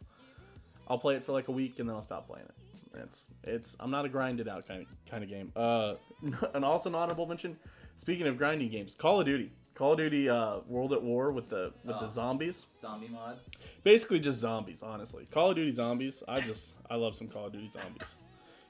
[0.88, 3.00] I'll play it for like a week and then I'll stop playing it.
[3.04, 5.52] It's it's I'm not a grinded out kind of kind of game.
[5.54, 5.94] Uh,
[6.54, 7.56] and also an honorable mention.
[7.98, 9.52] Speaking of grinding games, Call of Duty.
[9.80, 12.00] Call of Duty uh, World at War with the with Oh.
[12.02, 12.66] the zombies.
[12.78, 13.50] Zombie mods.
[13.82, 15.26] Basically just zombies, honestly.
[15.30, 16.22] Call of Duty zombies.
[16.28, 18.14] I just I love some Call of Duty zombies.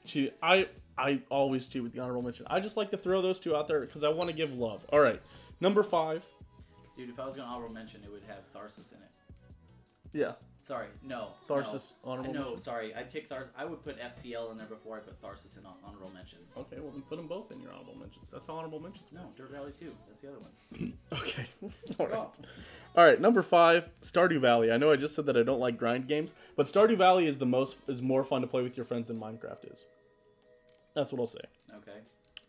[0.06, 0.34] Cheat.
[0.40, 2.46] I I always cheat with the honorable mention.
[2.48, 4.86] I just like to throw those two out there because I want to give love.
[4.92, 5.20] All right,
[5.60, 6.24] number five.
[6.96, 9.10] Dude, if I was gonna honorable mention, it would have Tharsis in it.
[10.12, 11.28] Yeah, Sorry, no.
[11.48, 12.60] Tharsis No, honorable no mention.
[12.60, 12.94] sorry.
[12.94, 13.48] I'd pick Tharsis.
[13.56, 16.54] I would put FTL in there before I put Tharsis in hon- honorable mentions.
[16.56, 18.30] Okay, well then put them both in your honorable mentions.
[18.30, 19.06] That's how honorable mentions.
[19.10, 19.90] No, Dirt Valley 2.
[20.08, 20.92] That's the other one.
[21.12, 21.46] Okay.
[21.98, 22.18] All right.
[22.96, 23.20] All right.
[23.20, 24.70] Number five, Stardew Valley.
[24.70, 27.38] I know I just said that I don't like grind games, but Stardew Valley is
[27.38, 29.84] the most is more fun to play with your friends than Minecraft is.
[30.94, 31.40] That's what I'll say.
[31.78, 31.98] Okay.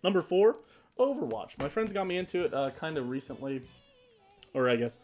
[0.03, 0.57] Number four,
[0.99, 1.57] Overwatch.
[1.57, 3.61] My friends got me into it uh, kind of recently,
[4.53, 4.99] or I guess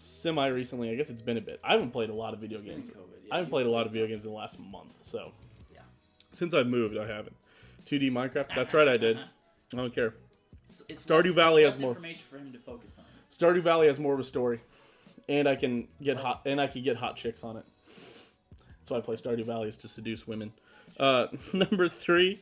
[0.00, 0.90] semi recently.
[0.90, 1.60] I guess it's been a bit.
[1.62, 2.88] I haven't played a lot of video games.
[2.88, 2.94] COVID,
[3.26, 4.92] yeah, I haven't played a lot of video games in the last month.
[5.02, 5.32] So
[5.72, 5.80] Yeah.
[6.32, 7.36] since I've moved, I haven't.
[7.86, 8.54] 2D Minecraft.
[8.54, 9.18] That's right, I did.
[9.18, 10.14] I don't care.
[10.70, 13.04] It's, it's Stardew less- Valley has more- information for him to focus on.
[13.36, 14.60] Stardew Valley has more of a story,
[15.28, 17.64] and I can get hot and I can get hot chicks on it.
[18.78, 20.52] That's why I play Stardew Valley is to seduce women.
[21.00, 22.40] Uh, number three,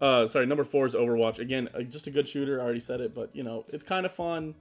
[0.00, 1.40] uh, sorry, number four is Overwatch.
[1.40, 2.58] Again, uh, just a good shooter.
[2.58, 4.54] I already said it, but you know it's kind of fun.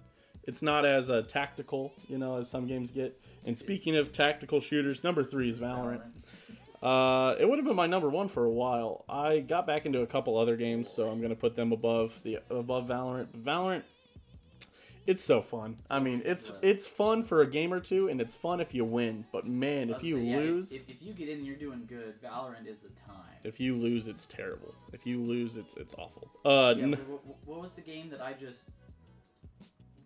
[0.48, 3.20] It's not as uh, tactical, you know, as some games get.
[3.46, 6.02] And speaking of tactical shooters, number three is Valorant.
[6.82, 9.04] Uh, it would have been my number one for a while.
[9.10, 12.40] I got back into a couple other games, so I'm gonna put them above the
[12.50, 13.28] above Valorant.
[13.34, 13.84] But Valorant,
[15.08, 15.78] it's so fun.
[15.90, 18.86] I mean, it's it's fun for a game or two, and it's fun if you
[18.86, 19.26] win.
[19.32, 22.22] But man, if you yeah, lose, if, if you get in, and you're doing good.
[22.22, 23.40] Valorant is the time.
[23.44, 24.76] if you lose, it's terrible.
[24.94, 26.30] If you lose, it's it's awful.
[26.46, 27.00] Uh, Yeah, n-
[27.46, 28.68] what was the game that I just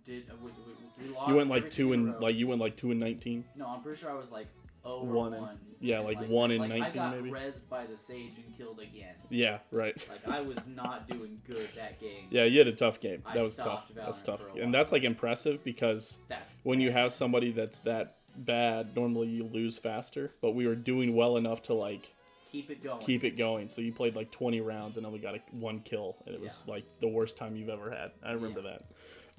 [0.03, 0.23] did?
[0.29, 2.19] Uh, we, we, we lost you went like everything two in a and row.
[2.21, 3.45] like you went like two and nineteen.
[3.55, 4.47] No, I'm pretty sure I was like
[4.83, 5.33] oh One one.
[5.33, 5.59] and- one.
[5.79, 7.29] yeah, And, like one in like, 19 I got maybe.
[7.31, 9.13] rezzed by the sage and killed again.
[9.29, 9.95] Yeah, right.
[10.09, 12.25] Like I was not doing good that game.
[12.31, 13.21] Yeah, you had a tough game.
[13.25, 13.65] I That was tough.
[13.89, 17.13] stopped That's Valorant tough, for a and that's like impressive because That's when you have
[17.13, 20.31] somebody that's that bad, normally you lose faster.
[20.41, 22.13] But we were doing well enough to like
[22.51, 22.99] keep it going.
[23.05, 23.69] keep it going.
[23.69, 26.65] So you played like 20 rounds and only got a, one kill, and it was
[26.67, 28.11] like the worst time you've ever had.
[28.25, 28.71] I remember Yeah.
[28.71, 28.81] that.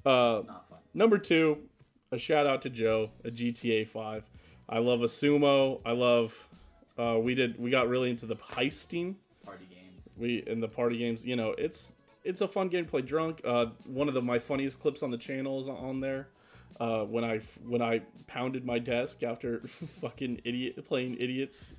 [0.05, 0.79] Uh, Not fun.
[0.95, 1.59] number two,
[2.11, 4.25] a shout out to Joe, a GTA 5.
[4.69, 5.81] I love a sumo.
[5.85, 6.37] I love.
[6.99, 7.59] Uh, we did.
[7.59, 9.17] We got really into the heisting.
[9.45, 10.09] Party games.
[10.17, 11.25] We in the party games.
[11.25, 11.93] You know, it's
[12.25, 13.41] it's a fun game to play drunk.
[13.45, 16.29] Uh, one of the my funniest clips on the channel is on there.
[16.81, 19.61] Uh, when I when I pounded my desk after
[20.01, 21.75] fucking idiot playing idiots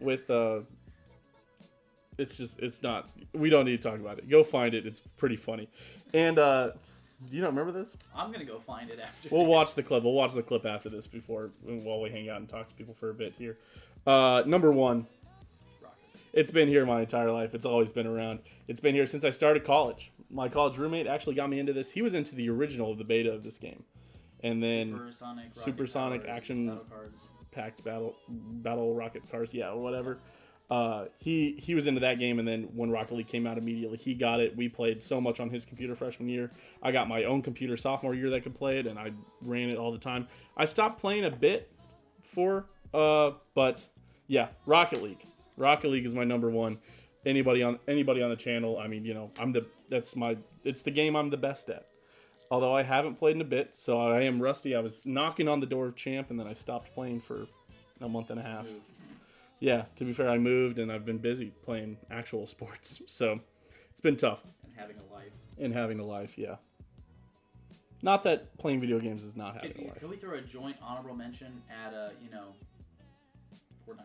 [0.00, 0.58] with uh
[2.18, 4.98] it's just it's not we don't need to talk about it go find it it's
[4.98, 5.68] pretty funny
[6.12, 6.70] and uh
[7.30, 7.96] you don't remember this?
[8.14, 9.28] I'm gonna go find it after.
[9.30, 9.50] we'll this.
[9.50, 10.04] watch the clip.
[10.04, 12.94] We'll watch the clip after this before while we hang out and talk to people
[12.94, 13.58] for a bit here.
[14.06, 15.06] Uh number one.
[16.32, 17.54] It's been here my entire life.
[17.54, 18.40] It's always been around.
[18.66, 20.10] It's been here since i started college.
[20.30, 21.92] My college roommate actually got me into this.
[21.92, 23.84] He was into the original of the beta of this game.
[24.42, 27.10] And then Supersonic, rocket Supersonic powered action battle
[27.52, 29.54] packed battle battle rocket cars.
[29.54, 30.18] Yeah or whatever
[30.70, 33.98] uh, he he was into that game and then when rocket league came out immediately
[33.98, 34.56] he got it.
[34.56, 36.50] We played so much on his computer freshman year.
[36.82, 39.12] I got my own computer sophomore year that could play it and i
[39.42, 40.26] ran it all the time.
[40.56, 41.70] I stopped playing a bit
[42.22, 43.86] for uh but
[44.26, 45.24] yeah rocket league.
[45.56, 46.78] Rocket league is my number one.
[47.26, 50.82] Anybody on anybody on the channel i mean you know i'm the that's my it's
[50.82, 51.86] the game i'm the best at.
[52.50, 54.76] Although I haven't played in a bit, so I am rusty.
[54.76, 57.46] I was knocking on the door of champ, and then I stopped playing for
[58.00, 58.66] a month and a half.
[59.64, 63.40] Yeah, to be fair, I moved and I've been busy playing actual sports, so
[63.90, 65.30] it's been tough and having a life.
[65.58, 66.36] And having a life.
[66.36, 66.56] Yeah,
[68.02, 70.00] not that playing video games is not Could, having a life.
[70.00, 72.48] Can we throw a joint honorable mention at a you know,
[73.88, 74.02] Fortnite?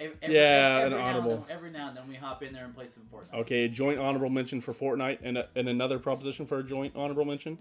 [0.00, 1.36] Every, Yeah, every an now honorable.
[1.46, 3.38] then- every now and then we hop in there and play some Fortnite.
[3.40, 6.96] Okay, a joint honorable mention for Fortnite, and a, and another proposition for a joint
[6.96, 7.58] honorable mention.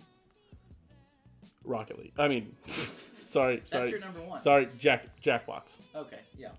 [1.65, 2.13] Rocket League.
[2.17, 2.55] I mean,
[3.31, 4.39] sorry, That's sorry, your number one.
[4.39, 4.67] sorry.
[4.77, 5.77] Jack Jackbox.
[5.95, 6.49] Okay, yeah.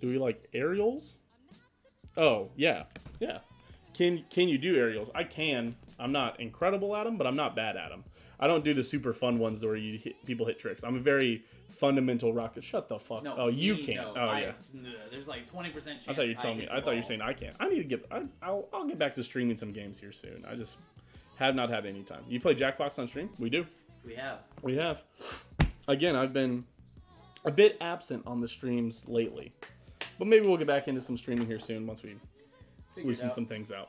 [0.00, 1.16] Do we like aerials?
[2.16, 2.84] Oh yeah,
[3.20, 3.38] yeah.
[3.94, 5.10] Can can you do aerials?
[5.14, 5.74] I can.
[5.98, 8.04] I'm not incredible at them, but I'm not bad at them.
[8.40, 10.82] I don't do the super fun ones where you hit, people hit tricks.
[10.82, 11.44] I'm a very
[11.78, 12.64] fundamental rocket.
[12.64, 13.22] Shut the fuck.
[13.22, 13.96] No, oh, you me, can.
[13.96, 14.52] no, Oh I- yeah.
[14.74, 16.08] no, there's like twenty percent chance.
[16.08, 16.68] I thought you were telling me.
[16.70, 17.56] I thought you were saying I can't.
[17.60, 18.04] I need to get.
[18.10, 20.44] I, I'll, I'll get back to streaming some games here soon.
[20.48, 20.76] I just
[21.36, 22.22] have not had any time.
[22.28, 23.30] You play Jackbox on stream?
[23.38, 23.64] We do.
[24.04, 24.38] we have.
[24.62, 25.02] We have.
[25.88, 26.64] Again, I've been
[27.44, 29.52] a bit absent on the streams lately,
[30.18, 32.16] but maybe we'll get back into some streaming here soon once we
[32.94, 33.88] Figured loosen some things out.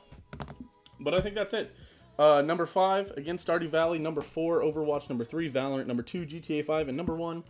[1.00, 1.74] But I think that's it.
[2.18, 3.98] Uh, number five, again, Stardew Valley.
[3.98, 5.08] Number four, Overwatch.
[5.08, 5.86] Number three, Valorant.
[5.86, 6.88] Number two, GTA 5.
[6.88, 7.42] And number one,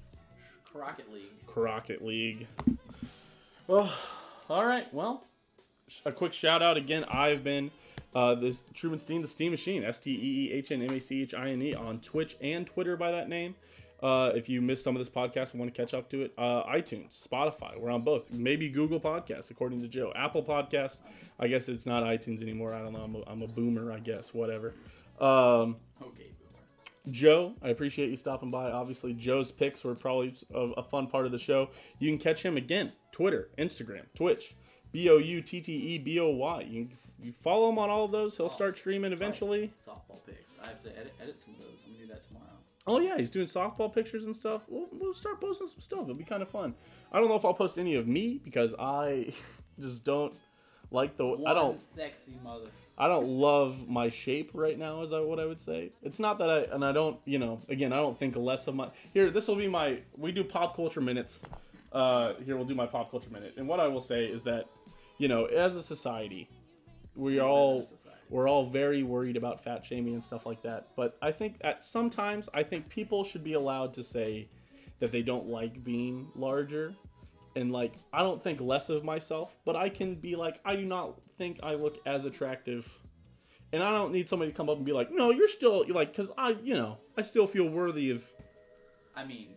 [0.65, 1.47] Crockett League.
[1.47, 2.47] Crockett League.
[3.67, 3.93] Well,
[4.49, 4.93] all right.
[4.93, 5.25] Well,
[6.05, 7.05] a quick shout out again.
[7.05, 7.71] I've been
[8.15, 11.01] uh, this Truman Steen, the Steam Machine, S T E E H N M A
[11.01, 13.55] C H I N E on Twitch and Twitter by that name.
[14.03, 16.35] Uh, if you missed some of this podcast and want to catch up to it,
[16.37, 18.31] uh, iTunes, Spotify, we're on both.
[18.31, 20.13] Maybe Google Podcasts, according to Joe.
[20.15, 20.99] Apple Podcast,
[21.41, 22.75] I guess it's not iTunes anymore.
[22.75, 23.01] I don't know.
[23.01, 24.35] I'm a, I'm a boomer, I guess.
[24.35, 24.75] Whatever.
[25.21, 27.11] Um, Okay, boomer.
[27.11, 28.71] Joe, I appreciate you stopping by.
[28.71, 31.71] Obviously, Joe's picks were probably a, a fun part of the show.
[31.99, 34.55] You can catch him again Twitter, Instagram, Twitch,
[34.93, 36.61] B O U T T E B O Y.
[36.69, 36.89] You,
[37.23, 38.37] you follow him on all of those.
[38.37, 39.73] He'll start streaming eventually.
[39.87, 40.59] Softball picks.
[40.63, 41.71] I have to edit, edit some of those.
[41.87, 42.45] I'm gonna do that tomorrow.
[42.87, 44.62] Oh yeah, he's doing softball pictures and stuff.
[44.68, 46.03] We'll, we'll start posting some stuff.
[46.03, 46.74] It'll be kind of fun.
[47.12, 49.32] I don't know if I'll post any of me because I
[49.80, 50.35] just don't
[50.91, 51.43] like the.
[51.47, 51.80] I don't.
[51.80, 52.68] sexy mother.
[52.97, 55.91] I don't love my shape right now, is that what I would say?
[56.03, 58.76] It's not that I and I don't, you know, again, I don't think less of
[58.76, 61.43] my here, this will be my we do pop culture minutes.
[61.93, 63.55] Uh here we'll do my pop culture minute.
[63.57, 64.66] And what I will say is that,
[65.18, 66.49] you know, as a society,
[67.16, 67.85] we all.
[68.35, 70.89] We're all very worried about fat shaming and stuff like that.
[70.97, 74.49] But I think at sometimes I think people should be allowed to say
[74.99, 76.93] that they don't like being larger
[77.55, 80.85] and like I don't think less of myself, but I can be like I do
[80.85, 82.93] not think I look as attractive.
[83.72, 85.95] And I don't need somebody to come up and be like, "No, you're still you're
[85.95, 88.24] like cuz I, you know, I still feel worthy of
[89.14, 89.51] I mean,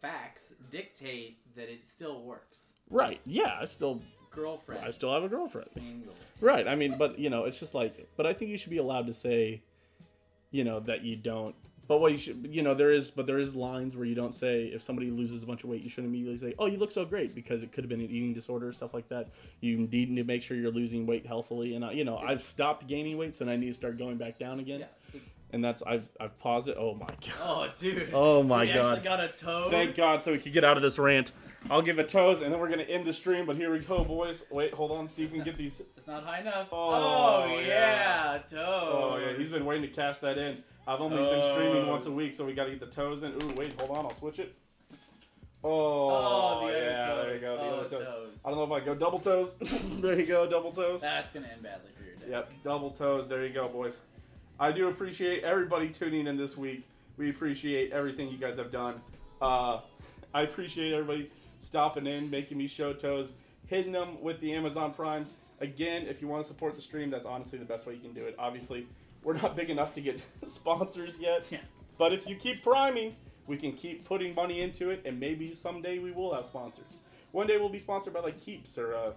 [0.00, 2.72] facts dictate that it still works.
[2.88, 3.20] right.
[3.26, 4.00] Yeah, I still
[4.34, 4.84] Girlfriend.
[4.84, 6.14] I still have a girlfriend." Single.
[6.40, 6.66] Right.
[6.66, 9.06] I mean, but you know, it's just like, but I think you should be allowed
[9.06, 9.62] to say,
[10.50, 11.54] you know, that you don't.
[11.88, 14.34] But what you should, you know, there is, but there is lines where you don't
[14.34, 16.92] say if somebody loses a bunch of weight, you shouldn't immediately say, "Oh, you look
[16.92, 19.30] so great," because it could have been an eating disorder, stuff like that.
[19.60, 22.86] You need to make sure you're losing weight healthily, and I, you know, I've stopped
[22.86, 24.80] gaining weight, so I need to start going back down again.
[24.80, 25.20] Yeah.
[25.50, 26.76] And that's I've I've paused it.
[26.78, 27.40] Oh my god.
[27.42, 28.10] Oh, dude.
[28.14, 28.86] Oh my we god.
[28.86, 29.70] actually got a toes.
[29.70, 31.32] Thank God, so we could get out of this rant.
[31.70, 33.46] I'll give it toes, and then we're gonna end the stream.
[33.46, 34.44] But here we go, boys.
[34.50, 35.80] Wait, hold on, see if we can get these.
[35.96, 36.68] It's not high enough.
[36.72, 38.38] Oh, Oh, yeah.
[38.50, 38.58] Toes.
[38.60, 40.62] Oh yeah, he's been waiting to cash that in.
[40.88, 43.30] I've only been streaming once a week, so we got to get the toes in.
[43.40, 44.52] Ooh, wait, hold on, I'll switch it.
[45.62, 47.24] Oh, Oh, the yeah, toes.
[47.24, 47.98] there you go, the oh, other toes.
[48.06, 48.42] toes.
[48.44, 49.54] I don't know if I go double toes.
[50.00, 51.00] there you go, double toes.
[51.00, 52.50] That's gonna end badly for your desk.
[52.50, 53.28] Yep, double toes.
[53.28, 54.00] There you go, boys.
[54.58, 56.84] I do appreciate everybody tuning in this week.
[57.16, 59.00] We appreciate everything you guys have done.
[59.40, 59.80] Uh,
[60.34, 61.30] I appreciate everybody
[61.62, 63.32] stopping in, making me show toes,
[63.66, 65.32] hitting them with the Amazon Primes.
[65.60, 68.12] Again, if you want to support the stream, that's honestly the best way you can
[68.12, 68.34] do it.
[68.38, 68.86] Obviously,
[69.22, 71.58] we're not big enough to get sponsors yet, Yeah.
[71.98, 73.14] but if you keep priming,
[73.46, 76.84] we can keep putting money into it, and maybe someday we will have sponsors.
[77.30, 79.10] One day we'll be sponsored by like Keeps or uh,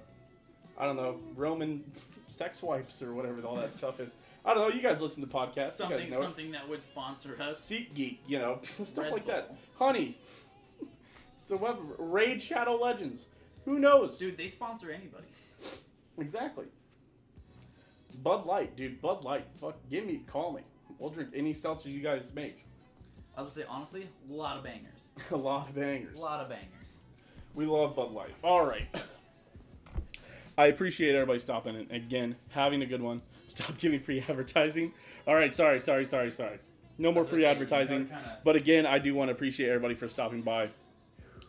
[0.77, 1.83] I don't know Roman
[2.29, 4.13] sex wipes or whatever all that stuff is.
[4.45, 4.75] I don't know.
[4.75, 5.79] You guys listen to podcasts.
[5.79, 6.51] you guys Something, it.
[6.53, 7.59] that would sponsor us.
[7.67, 9.55] SeatGeek, you know, stuff Red like that.
[9.79, 10.17] Honey,
[11.45, 13.27] it's a web Raid Shadow Legends.
[13.65, 14.17] Who knows?
[14.17, 15.27] Dude, they sponsor anybody.
[16.17, 16.65] Exactly.
[18.23, 18.99] Bud Light, dude.
[18.99, 19.45] Bud Light.
[19.61, 20.63] Fuck, give me, call me.
[20.97, 22.65] We'll drink any seltzer you guys make.
[23.37, 25.09] I would say honestly, a lot of bangers.
[25.31, 26.17] a lot of bangers.
[26.17, 26.97] A lot of bangers.
[27.53, 28.33] We love Bud Light.
[28.43, 28.87] All right.
[30.57, 33.21] I appreciate everybody stopping and Again, having a good one.
[33.49, 34.93] Stop giving free advertising.
[35.27, 36.57] All right, sorry, sorry, sorry, sorry.
[36.97, 38.09] No more free advertising.
[38.43, 40.69] But again, I do want to appreciate everybody for stopping by.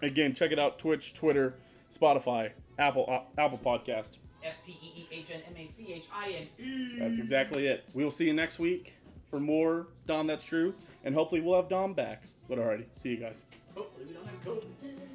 [0.03, 1.55] Again, check it out: Twitch, Twitter,
[1.95, 4.13] Spotify, Apple, uh, Apple Podcast.
[4.45, 6.99] S T E E H N M A C H I N E.
[6.99, 7.85] That's exactly it.
[7.95, 8.95] We will see you next week
[9.31, 10.27] for more Dom.
[10.27, 10.75] That's true,
[11.05, 12.23] and hopefully we'll have Dom back.
[12.49, 13.41] But alrighty, see you guys.
[13.75, 15.06] Hopefully we don't have COVID.